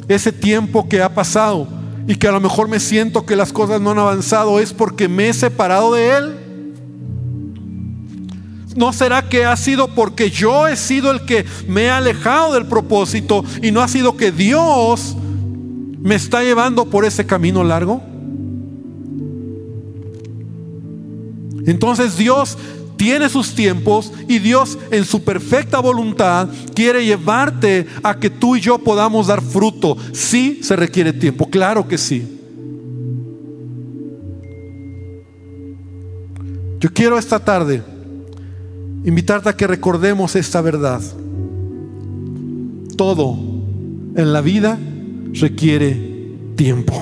ese 0.08 0.32
tiempo 0.32 0.88
que 0.88 1.02
ha 1.02 1.14
pasado 1.14 1.66
y 2.06 2.16
que 2.16 2.28
a 2.28 2.32
lo 2.32 2.40
mejor 2.40 2.68
me 2.68 2.80
siento 2.80 3.24
que 3.24 3.36
las 3.36 3.52
cosas 3.52 3.80
no 3.80 3.90
han 3.90 3.98
avanzado 3.98 4.60
es 4.60 4.72
porque 4.72 5.08
me 5.08 5.28
he 5.28 5.34
separado 5.34 5.94
de 5.94 6.16
Él. 6.16 6.38
¿No 8.76 8.92
será 8.92 9.28
que 9.28 9.44
ha 9.44 9.56
sido 9.56 9.88
porque 9.88 10.30
yo 10.30 10.66
he 10.66 10.76
sido 10.76 11.10
el 11.10 11.24
que 11.26 11.44
me 11.68 11.84
he 11.84 11.90
alejado 11.90 12.54
del 12.54 12.66
propósito 12.66 13.44
y 13.60 13.70
no 13.70 13.82
ha 13.82 13.88
sido 13.88 14.16
que 14.16 14.32
Dios 14.32 15.14
me 16.00 16.14
está 16.14 16.42
llevando 16.42 16.86
por 16.86 17.04
ese 17.04 17.26
camino 17.26 17.62
largo? 17.62 18.02
Entonces 21.66 22.16
Dios 22.16 22.58
tiene 22.96 23.28
sus 23.28 23.54
tiempos 23.54 24.12
y 24.28 24.38
Dios 24.38 24.78
en 24.90 25.04
su 25.04 25.22
perfecta 25.24 25.80
voluntad 25.80 26.48
quiere 26.74 27.04
llevarte 27.04 27.86
a 28.02 28.18
que 28.18 28.30
tú 28.30 28.56
y 28.56 28.60
yo 28.60 28.78
podamos 28.78 29.26
dar 29.26 29.42
fruto. 29.42 29.96
Sí 30.12 30.60
se 30.62 30.76
requiere 30.76 31.12
tiempo, 31.12 31.48
claro 31.48 31.86
que 31.86 31.98
sí. 31.98 32.38
Yo 36.80 36.92
quiero 36.92 37.16
esta 37.16 37.38
tarde 37.38 37.82
invitarte 39.04 39.48
a 39.48 39.56
que 39.56 39.66
recordemos 39.66 40.36
esta 40.36 40.60
verdad. 40.60 41.00
Todo 42.96 43.38
en 44.16 44.32
la 44.32 44.40
vida 44.40 44.78
requiere 45.32 46.12
tiempo. 46.56 47.00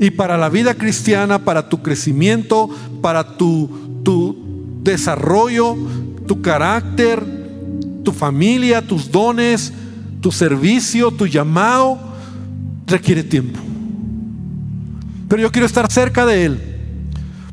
Y 0.00 0.10
para 0.10 0.36
la 0.36 0.48
vida 0.48 0.74
cristiana, 0.74 1.44
para 1.44 1.68
tu 1.68 1.82
crecimiento, 1.82 2.68
para 3.00 3.36
tu, 3.36 3.70
tu 4.04 4.36
desarrollo, 4.82 5.76
tu 6.26 6.40
carácter, 6.42 7.22
tu 8.04 8.12
familia, 8.12 8.86
tus 8.86 9.10
dones, 9.10 9.72
tu 10.20 10.30
servicio, 10.30 11.10
tu 11.10 11.26
llamado, 11.26 11.98
requiere 12.86 13.24
tiempo. 13.24 13.58
Pero 15.28 15.42
yo 15.42 15.50
quiero 15.50 15.66
estar 15.66 15.90
cerca 15.90 16.24
de 16.24 16.44
Él. 16.44 16.60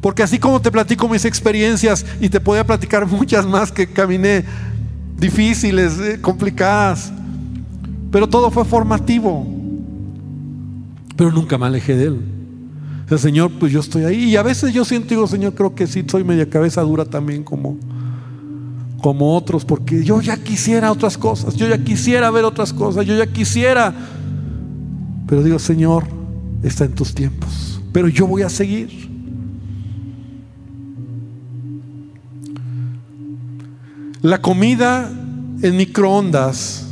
Porque 0.01 0.23
así 0.23 0.39
como 0.39 0.61
te 0.61 0.71
platico 0.71 1.07
mis 1.07 1.25
experiencias 1.25 2.05
y 2.19 2.29
te 2.29 2.39
podía 2.39 2.65
platicar 2.65 3.07
muchas 3.07 3.45
más 3.45 3.71
que 3.71 3.87
caminé 3.87 4.43
difíciles, 5.17 5.99
eh, 5.99 6.19
complicadas, 6.19 7.11
pero 8.11 8.27
todo 8.27 8.49
fue 8.51 8.65
formativo. 8.65 9.47
Pero 11.15 11.31
nunca 11.31 11.57
me 11.57 11.67
alejé 11.67 11.95
de 11.95 12.05
Él. 12.05 12.40
Señor, 13.17 13.51
pues 13.59 13.71
yo 13.71 13.81
estoy 13.81 14.03
ahí. 14.05 14.23
Y 14.23 14.35
a 14.37 14.43
veces 14.43 14.73
yo 14.73 14.85
siento, 14.85 15.09
digo, 15.09 15.27
Señor, 15.27 15.53
creo 15.53 15.75
que 15.75 15.87
sí, 15.87 16.03
soy 16.09 16.23
media 16.23 16.49
cabeza 16.49 16.81
dura 16.81 17.03
también 17.03 17.43
como, 17.43 17.77
como 19.01 19.35
otros, 19.35 19.65
porque 19.65 20.03
yo 20.03 20.21
ya 20.21 20.37
quisiera 20.37 20.91
otras 20.91 21.17
cosas, 21.17 21.55
yo 21.55 21.67
ya 21.67 21.83
quisiera 21.83 22.31
ver 22.31 22.45
otras 22.45 22.71
cosas, 22.71 23.05
yo 23.05 23.15
ya 23.15 23.27
quisiera. 23.27 23.93
Pero 25.27 25.43
digo, 25.43 25.59
Señor, 25.59 26.05
está 26.63 26.85
en 26.85 26.93
tus 26.93 27.13
tiempos. 27.13 27.81
Pero 27.91 28.07
yo 28.07 28.27
voy 28.27 28.43
a 28.43 28.49
seguir. 28.49 29.09
La 34.21 34.39
comida 34.41 35.11
en 35.61 35.77
microondas 35.77 36.87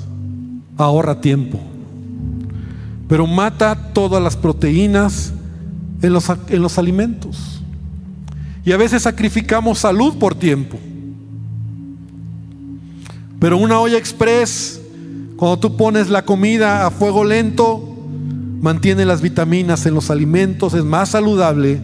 ahorra 0.78 1.22
tiempo, 1.22 1.60
pero 3.08 3.28
mata 3.28 3.94
todas 3.94 4.22
las 4.22 4.36
proteínas 4.36 5.34
en 6.02 6.14
los, 6.14 6.30
en 6.50 6.62
los 6.62 6.78
alimentos. 6.78 7.62
Y 8.66 8.72
a 8.72 8.78
veces 8.78 9.04
sacrificamos 9.04 9.80
salud 9.80 10.18
por 10.18 10.36
tiempo. 10.36 10.78
Pero 13.40 13.58
una 13.58 13.80
olla 13.80 13.98
express, 13.98 14.82
cuando 15.38 15.60
tú 15.60 15.78
pones 15.78 16.10
la 16.10 16.26
comida 16.26 16.86
a 16.86 16.92
fuego 16.92 17.24
lento, 17.24 17.98
mantiene 18.62 19.06
las 19.06 19.22
vitaminas 19.22 19.86
en 19.86 19.94
los 19.94 20.10
alimentos, 20.10 20.74
es 20.74 20.84
más 20.84 21.10
saludable, 21.10 21.82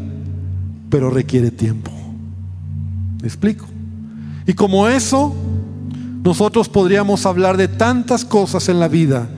pero 0.89 1.09
requiere 1.09 1.51
tiempo. 1.51 1.91
¿Me 3.21 3.27
explico? 3.27 3.65
Y 4.45 4.53
como 4.53 4.89
eso, 4.89 5.33
nosotros 6.23 6.67
podríamos 6.67 7.25
hablar 7.25 7.55
de 7.55 7.69
tantas 7.69 8.25
cosas 8.25 8.67
en 8.67 8.79
la 8.79 8.89
vida 8.89 9.29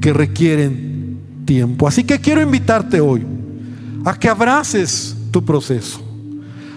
que 0.00 0.12
requieren 0.12 1.18
tiempo. 1.44 1.86
Así 1.86 2.04
que 2.04 2.18
quiero 2.20 2.40
invitarte 2.40 3.00
hoy 3.00 3.37
a 4.04 4.18
que 4.18 4.28
abraces 4.28 5.16
tu 5.30 5.44
proceso, 5.44 6.00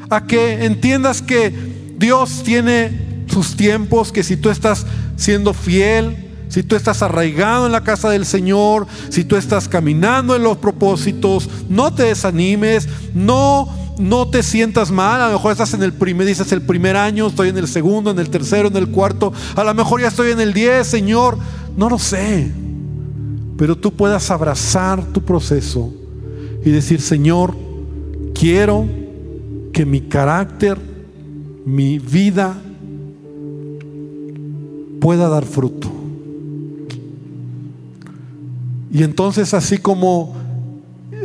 a 0.10 0.26
que 0.26 0.66
entiendas 0.66 1.22
que 1.22 1.54
Dios 1.98 2.42
tiene 2.44 3.26
sus 3.28 3.56
tiempos, 3.56 4.12
que 4.12 4.24
si 4.24 4.38
tú 4.38 4.50
estás 4.50 4.86
siendo 5.16 5.54
fiel, 5.54 6.30
si 6.50 6.64
tú 6.64 6.76
estás 6.76 7.02
arraigado 7.02 7.66
en 7.66 7.72
la 7.72 7.84
casa 7.84 8.10
del 8.10 8.26
Señor, 8.26 8.88
si 9.10 9.24
tú 9.24 9.38
estás 9.38 9.70
caminando 9.70 10.36
en 10.36 10.44
los 10.44 10.58
propósitos, 10.58 11.50
no 11.70 11.94
te 11.94 12.04
desanimes, 12.04 12.90
no 13.14 13.80
no 13.98 14.28
te 14.28 14.42
sientas 14.42 14.90
mal, 14.90 15.22
a 15.22 15.28
lo 15.28 15.34
mejor 15.34 15.52
estás 15.52 15.76
en 15.76 15.84
el 15.84 15.94
primer, 15.94 16.26
dices 16.26 16.52
el 16.52 16.64
primer 16.64 16.98
año, 16.98 17.28
estoy 17.28 17.50
en 17.50 17.58
el 17.58 17.68
segundo, 17.68 18.10
en 18.10 18.18
el 18.18 18.32
tercero, 18.32 18.70
en 18.70 18.78
el 18.78 18.90
cuarto, 18.90 19.32
a 19.56 19.64
lo 19.64 19.74
mejor 19.76 20.02
ya 20.02 20.08
estoy 20.08 20.32
en 20.32 20.40
el 20.42 20.54
diez, 20.54 20.88
Señor, 20.88 21.38
no 21.78 21.88
lo 21.88 22.00
sé. 22.00 22.52
Pero 23.58 23.78
tú 23.78 23.94
puedas 23.94 24.32
abrazar 24.32 25.06
tu 25.06 25.22
proceso 25.22 25.94
y 26.64 26.70
decir, 26.70 27.02
Señor, 27.02 27.56
quiero 28.34 28.86
que 29.74 29.86
mi 29.86 30.02
carácter, 30.02 30.78
mi 31.66 32.00
vida 32.00 32.58
pueda 35.00 35.28
dar 35.30 35.46
fruto. 35.46 35.92
Y 38.94 39.04
entonces 39.04 39.54
así 39.54 39.78
como 39.78 40.36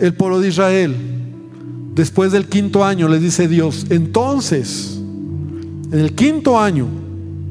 el 0.01 0.15
pueblo 0.15 0.41
de 0.41 0.49
Israel 0.49 0.95
después 1.95 2.31
del 2.31 2.47
quinto 2.47 2.85
año, 2.85 3.09
les 3.09 3.23
dice 3.23 3.49
Dios, 3.49 3.87
entonces, 3.89 5.01
en 5.91 5.99
el 5.99 6.15
quinto 6.15 6.61
año 6.61 6.87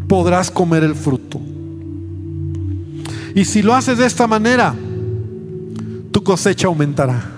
podrás 0.07 0.51
comer 0.51 0.83
el 0.83 0.95
fruto. 0.95 1.41
Y 3.33 3.43
si 3.43 3.63
lo 3.63 3.73
haces 3.73 3.97
de 3.97 4.05
esta 4.05 4.27
manera, 4.27 4.73
tu 6.11 6.23
cosecha 6.23 6.67
aumentará. 6.67 7.34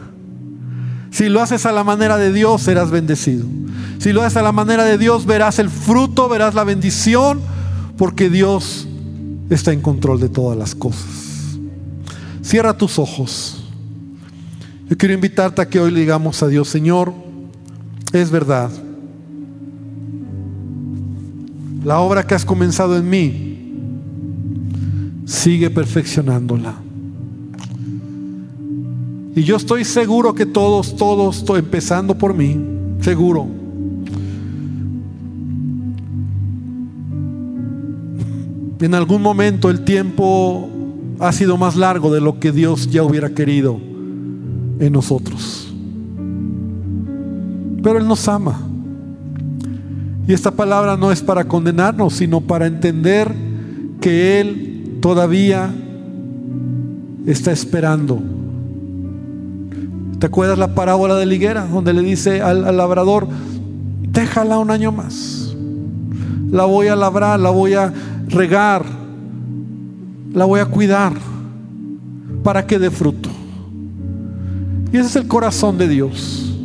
Si 1.17 1.29
lo 1.29 1.41
haces 1.41 1.65
a 1.65 1.71
la 1.71 1.83
manera 1.83 2.15
de 2.15 2.31
Dios, 2.31 2.61
serás 2.61 2.91
bendecido. 2.91 3.43
Si 3.97 4.13
lo 4.13 4.21
haces 4.21 4.37
a 4.37 4.43
la 4.43 4.51
manera 4.51 4.83
de 4.83 4.99
Dios, 4.99 5.25
verás 5.25 5.57
el 5.57 5.71
fruto, 5.71 6.29
verás 6.29 6.53
la 6.53 6.63
bendición, 6.63 7.41
porque 7.97 8.29
Dios 8.29 8.87
está 9.49 9.73
en 9.73 9.81
control 9.81 10.19
de 10.19 10.29
todas 10.29 10.55
las 10.55 10.75
cosas. 10.75 11.57
Cierra 12.43 12.77
tus 12.77 12.99
ojos. 12.99 13.63
Yo 14.87 14.95
quiero 14.95 15.15
invitarte 15.15 15.59
a 15.59 15.67
que 15.67 15.79
hoy 15.79 15.89
le 15.89 16.01
digamos 16.01 16.43
a 16.43 16.49
Dios, 16.49 16.67
Señor, 16.69 17.11
es 18.13 18.29
verdad. 18.29 18.69
La 21.83 21.97
obra 21.97 22.27
que 22.27 22.35
has 22.35 22.45
comenzado 22.45 22.95
en 22.95 23.09
mí, 23.09 23.73
sigue 25.25 25.71
perfeccionándola. 25.71 26.75
Y 29.37 29.43
yo 29.43 29.55
estoy 29.55 29.85
seguro 29.85 30.33
que 30.33 30.47
todos, 30.47 30.95
todos, 30.95 31.37
estoy 31.37 31.59
empezando 31.59 32.17
por 32.17 32.33
mí, 32.33 32.59
seguro. 33.01 33.45
En 38.79 38.95
algún 38.95 39.21
momento 39.21 39.69
el 39.69 39.83
tiempo 39.83 40.67
ha 41.19 41.31
sido 41.31 41.55
más 41.55 41.75
largo 41.75 42.11
de 42.11 42.19
lo 42.19 42.39
que 42.39 42.51
Dios 42.51 42.89
ya 42.89 43.03
hubiera 43.03 43.29
querido 43.29 43.79
en 44.79 44.91
nosotros. 44.91 45.71
Pero 47.83 47.99
Él 47.99 48.07
nos 48.07 48.27
ama. 48.27 48.59
Y 50.27 50.33
esta 50.33 50.49
palabra 50.49 50.97
no 50.97 51.11
es 51.11 51.21
para 51.21 51.47
condenarnos, 51.47 52.13
sino 52.13 52.41
para 52.41 52.65
entender 52.65 53.35
que 54.01 54.41
Él 54.41 54.97
todavía 54.99 55.71
está 57.27 57.51
esperando 57.51 58.19
¿Te 60.19 60.25
acuerdas 60.25 60.57
la 60.57 60.73
parábola 60.73 61.15
de 61.15 61.25
la 61.25 61.33
higuera? 61.33 61.65
Donde 61.65 61.93
le 61.93 62.01
dice 62.01 62.41
al, 62.41 62.75
labrador, 62.75 63.27
déjala 64.11 64.57
un 64.57 64.71
año 64.71 64.91
más. 64.91 65.55
La 66.49 66.65
voy 66.65 66.87
a 66.87 66.95
labrar, 66.95 67.39
la 67.39 67.51
voy 67.51 67.73
a 67.73 67.93
regar, 68.27 68.83
la 70.33 70.45
voy 70.45 70.59
a 70.59 70.65
cuidar 70.65 71.13
para 72.43 72.65
que 72.65 72.79
dé 72.79 72.89
fruto. 72.89 73.29
Y 74.91 74.97
ese 74.97 75.07
es 75.07 75.15
el 75.17 75.27
corazón 75.27 75.77
de 75.77 75.87
Dios. 75.87 76.55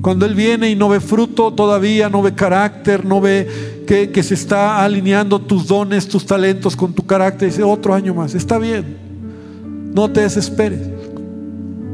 Cuando 0.00 0.24
Él 0.24 0.34
viene 0.34 0.70
y 0.70 0.76
no 0.76 0.88
ve 0.88 1.00
fruto 1.00 1.52
todavía, 1.52 2.08
no 2.08 2.22
ve 2.22 2.34
carácter, 2.34 3.04
no 3.04 3.20
ve 3.20 3.84
que, 3.86 4.10
que, 4.10 4.22
se 4.22 4.34
está 4.34 4.82
alineando 4.82 5.38
tus 5.40 5.66
dones, 5.66 6.08
tus 6.08 6.24
talentos 6.24 6.74
con 6.74 6.92
tu 6.92 7.04
carácter, 7.04 7.50
dice 7.50 7.62
otro 7.62 7.94
año 7.94 8.14
más, 8.14 8.34
está 8.34 8.58
bien, 8.58 8.96
no 9.94 10.10
te 10.10 10.22
desesperes. 10.22 10.91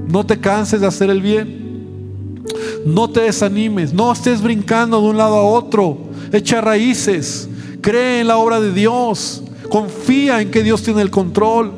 No 0.09 0.25
te 0.25 0.39
canses 0.39 0.81
de 0.81 0.87
hacer 0.87 1.11
el 1.11 1.21
bien. 1.21 2.45
No 2.87 3.11
te 3.11 3.21
desanimes. 3.21 3.93
No 3.93 4.11
estés 4.13 4.41
brincando 4.43 5.01
de 5.01 5.09
un 5.09 5.17
lado 5.17 5.37
a 5.37 5.45
otro. 5.45 5.99
Echa 6.33 6.61
raíces. 6.61 7.49
Cree 7.81 8.21
en 8.21 8.29
la 8.29 8.39
obra 8.39 8.61
de 8.61 8.73
Dios. 8.73 9.43
Confía 9.69 10.41
en 10.41 10.51
que 10.51 10.63
Dios 10.63 10.83
tiene 10.83 11.03
el 11.03 11.11
control. 11.11 11.73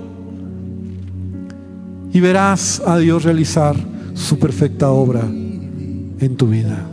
Y 2.13 2.21
verás 2.21 2.83
a 2.87 2.99
Dios 2.99 3.25
realizar 3.25 3.77
su 4.15 4.39
perfecta 4.39 4.91
obra 4.91 5.23
en 5.23 6.37
tu 6.37 6.47
vida. 6.47 6.87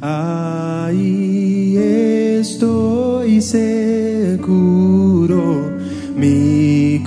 Ahí 0.00 1.76
estoy 1.76 3.40
seguro 3.40 4.88
mi 6.16 7.02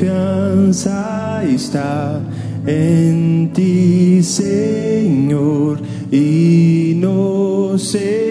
confianza 0.00 1.42
está 1.44 2.20
en 2.66 3.50
ti, 3.52 4.22
Señor, 4.22 5.78
y 6.10 6.94
no 6.96 7.76
seré 7.76 8.29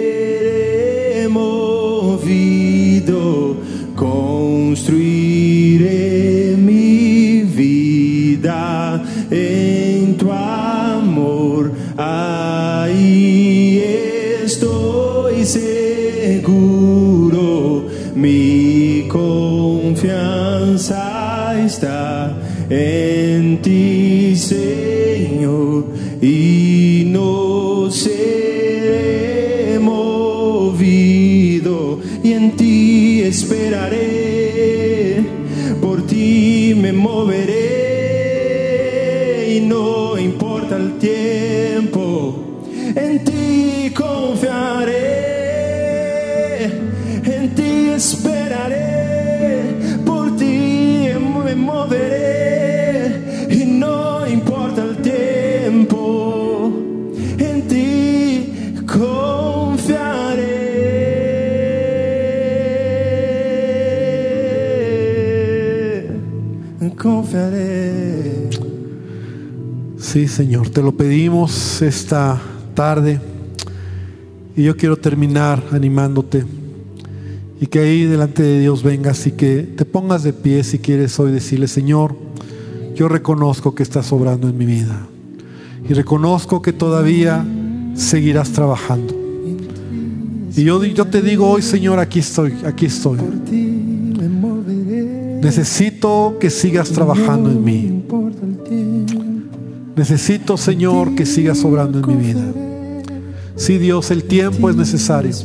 Sí, 70.12 70.28
Señor, 70.28 70.70
te 70.70 70.82
lo 70.82 70.92
pedimos 70.92 71.84
esta 71.84 72.42
tarde. 72.74 73.22
Y 74.58 74.64
yo 74.64 74.76
quiero 74.76 74.98
terminar 74.98 75.64
animándote. 75.72 76.46
Y 77.62 77.68
que 77.68 77.78
ahí 77.78 78.06
delante 78.06 78.42
de 78.42 78.60
Dios 78.60 78.82
vengas 78.82 79.28
y 79.28 79.34
que 79.34 79.62
te 79.78 79.86
pongas 79.86 80.24
de 80.24 80.34
pie 80.34 80.64
si 80.64 80.80
quieres 80.80 81.20
hoy 81.20 81.32
decirle, 81.32 81.68
Señor, 81.68 82.16
yo 82.96 83.08
reconozco 83.08 83.76
que 83.76 83.84
estás 83.84 84.12
obrando 84.12 84.50
en 84.50 84.58
mi 84.58 84.66
vida. 84.66 85.06
Y 85.88 85.94
reconozco 85.94 86.64
que 86.64 86.74
todavía 86.74 87.46
seguirás 87.94 88.52
trabajando. 88.52 89.16
Y 90.56 90.64
yo, 90.64 90.84
yo 90.86 91.06
te 91.06 91.22
digo 91.22 91.48
hoy, 91.48 91.62
Señor, 91.62 92.00
aquí 92.00 92.18
estoy, 92.18 92.56
aquí 92.66 92.88
estoy. 92.88 93.20
Necesito 95.44 96.38
que 96.40 96.50
sigas 96.50 96.90
trabajando 96.90 97.52
en 97.52 97.64
mí. 97.64 98.04
Necesito, 100.00 100.56
Señor, 100.56 101.14
que 101.14 101.26
sigas 101.26 101.62
obrando 101.66 102.00
en 102.00 102.08
mi 102.08 102.16
vida. 102.16 102.42
Sí, 103.58 103.78
Dios, 103.78 104.12
el 104.12 104.24
tiempo 104.24 104.70
es 104.70 104.78
necesario. 104.78 105.36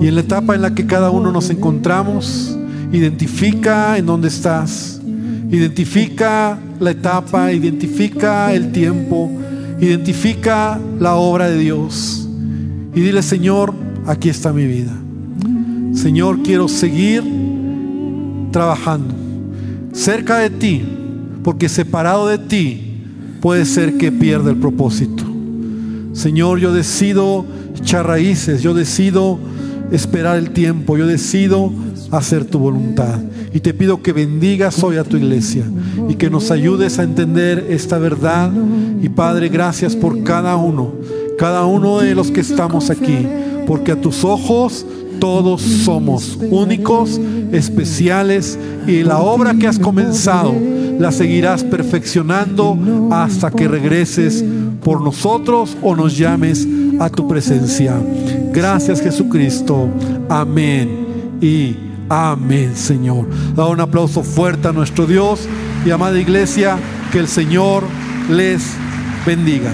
Y 0.00 0.08
en 0.08 0.16
la 0.16 0.22
etapa 0.22 0.56
en 0.56 0.62
la 0.62 0.74
que 0.74 0.84
cada 0.84 1.10
uno 1.10 1.30
nos 1.30 1.48
encontramos, 1.50 2.58
identifica 2.92 3.96
en 3.96 4.06
dónde 4.06 4.26
estás. 4.26 5.00
Identifica 5.48 6.58
la 6.80 6.90
etapa, 6.90 7.52
identifica 7.52 8.52
el 8.52 8.72
tiempo, 8.72 9.30
identifica 9.80 10.80
la 10.98 11.14
obra 11.14 11.48
de 11.48 11.58
Dios. 11.58 12.28
Y 12.96 13.00
dile, 13.00 13.22
Señor, 13.22 13.72
aquí 14.06 14.28
está 14.28 14.52
mi 14.52 14.66
vida. 14.66 14.92
Señor, 15.94 16.42
quiero 16.42 16.66
seguir 16.66 17.22
trabajando 18.50 19.14
cerca 19.92 20.38
de 20.38 20.50
ti, 20.50 20.82
porque 21.42 21.68
separado 21.68 22.28
de 22.28 22.38
ti 22.38 23.02
puede 23.40 23.64
ser 23.64 23.96
que 23.96 24.12
pierda 24.12 24.50
el 24.50 24.56
propósito. 24.56 25.24
Señor, 26.12 26.60
yo 26.60 26.72
decido 26.72 27.44
echar 27.76 28.06
raíces, 28.06 28.62
yo 28.62 28.74
decido 28.74 29.38
esperar 29.90 30.38
el 30.38 30.50
tiempo, 30.50 30.96
yo 30.96 31.06
decido 31.06 31.72
hacer 32.10 32.44
tu 32.44 32.58
voluntad. 32.58 33.18
Y 33.54 33.60
te 33.60 33.74
pido 33.74 34.02
que 34.02 34.12
bendigas 34.12 34.82
hoy 34.82 34.96
a 34.96 35.04
tu 35.04 35.16
iglesia 35.16 35.64
y 36.08 36.14
que 36.14 36.30
nos 36.30 36.50
ayudes 36.50 36.98
a 36.98 37.02
entender 37.02 37.66
esta 37.68 37.98
verdad. 37.98 38.50
Y 39.02 39.08
Padre, 39.08 39.48
gracias 39.48 39.96
por 39.96 40.22
cada 40.22 40.56
uno, 40.56 40.92
cada 41.38 41.66
uno 41.66 42.00
de 42.00 42.14
los 42.14 42.30
que 42.30 42.40
estamos 42.40 42.90
aquí, 42.90 43.26
porque 43.66 43.92
a 43.92 44.00
tus 44.00 44.24
ojos 44.24 44.86
todos 45.20 45.62
somos 45.62 46.38
únicos, 46.50 47.20
especiales 47.52 48.58
y 48.86 49.02
la 49.02 49.18
obra 49.18 49.54
que 49.54 49.66
has 49.66 49.78
comenzado 49.78 50.54
la 50.98 51.10
seguirás 51.10 51.64
perfeccionando 51.64 52.78
hasta 53.10 53.50
que 53.50 53.68
regreses 53.68 54.44
por 54.82 55.00
nosotros 55.00 55.76
o 55.82 55.96
nos 55.96 56.16
llames 56.16 56.66
a 57.00 57.08
tu 57.08 57.26
presencia. 57.26 57.94
Gracias 58.52 59.00
Jesucristo. 59.00 59.88
Amén 60.28 61.38
y 61.40 61.76
amén, 62.08 62.76
Señor. 62.76 63.26
Da 63.56 63.66
un 63.66 63.80
aplauso 63.80 64.22
fuerte 64.22 64.68
a 64.68 64.72
nuestro 64.72 65.06
Dios 65.06 65.48
y 65.84 65.90
amada 65.90 66.20
iglesia, 66.20 66.76
que 67.10 67.18
el 67.18 67.28
Señor 67.28 67.82
les 68.30 68.62
bendiga. 69.26 69.70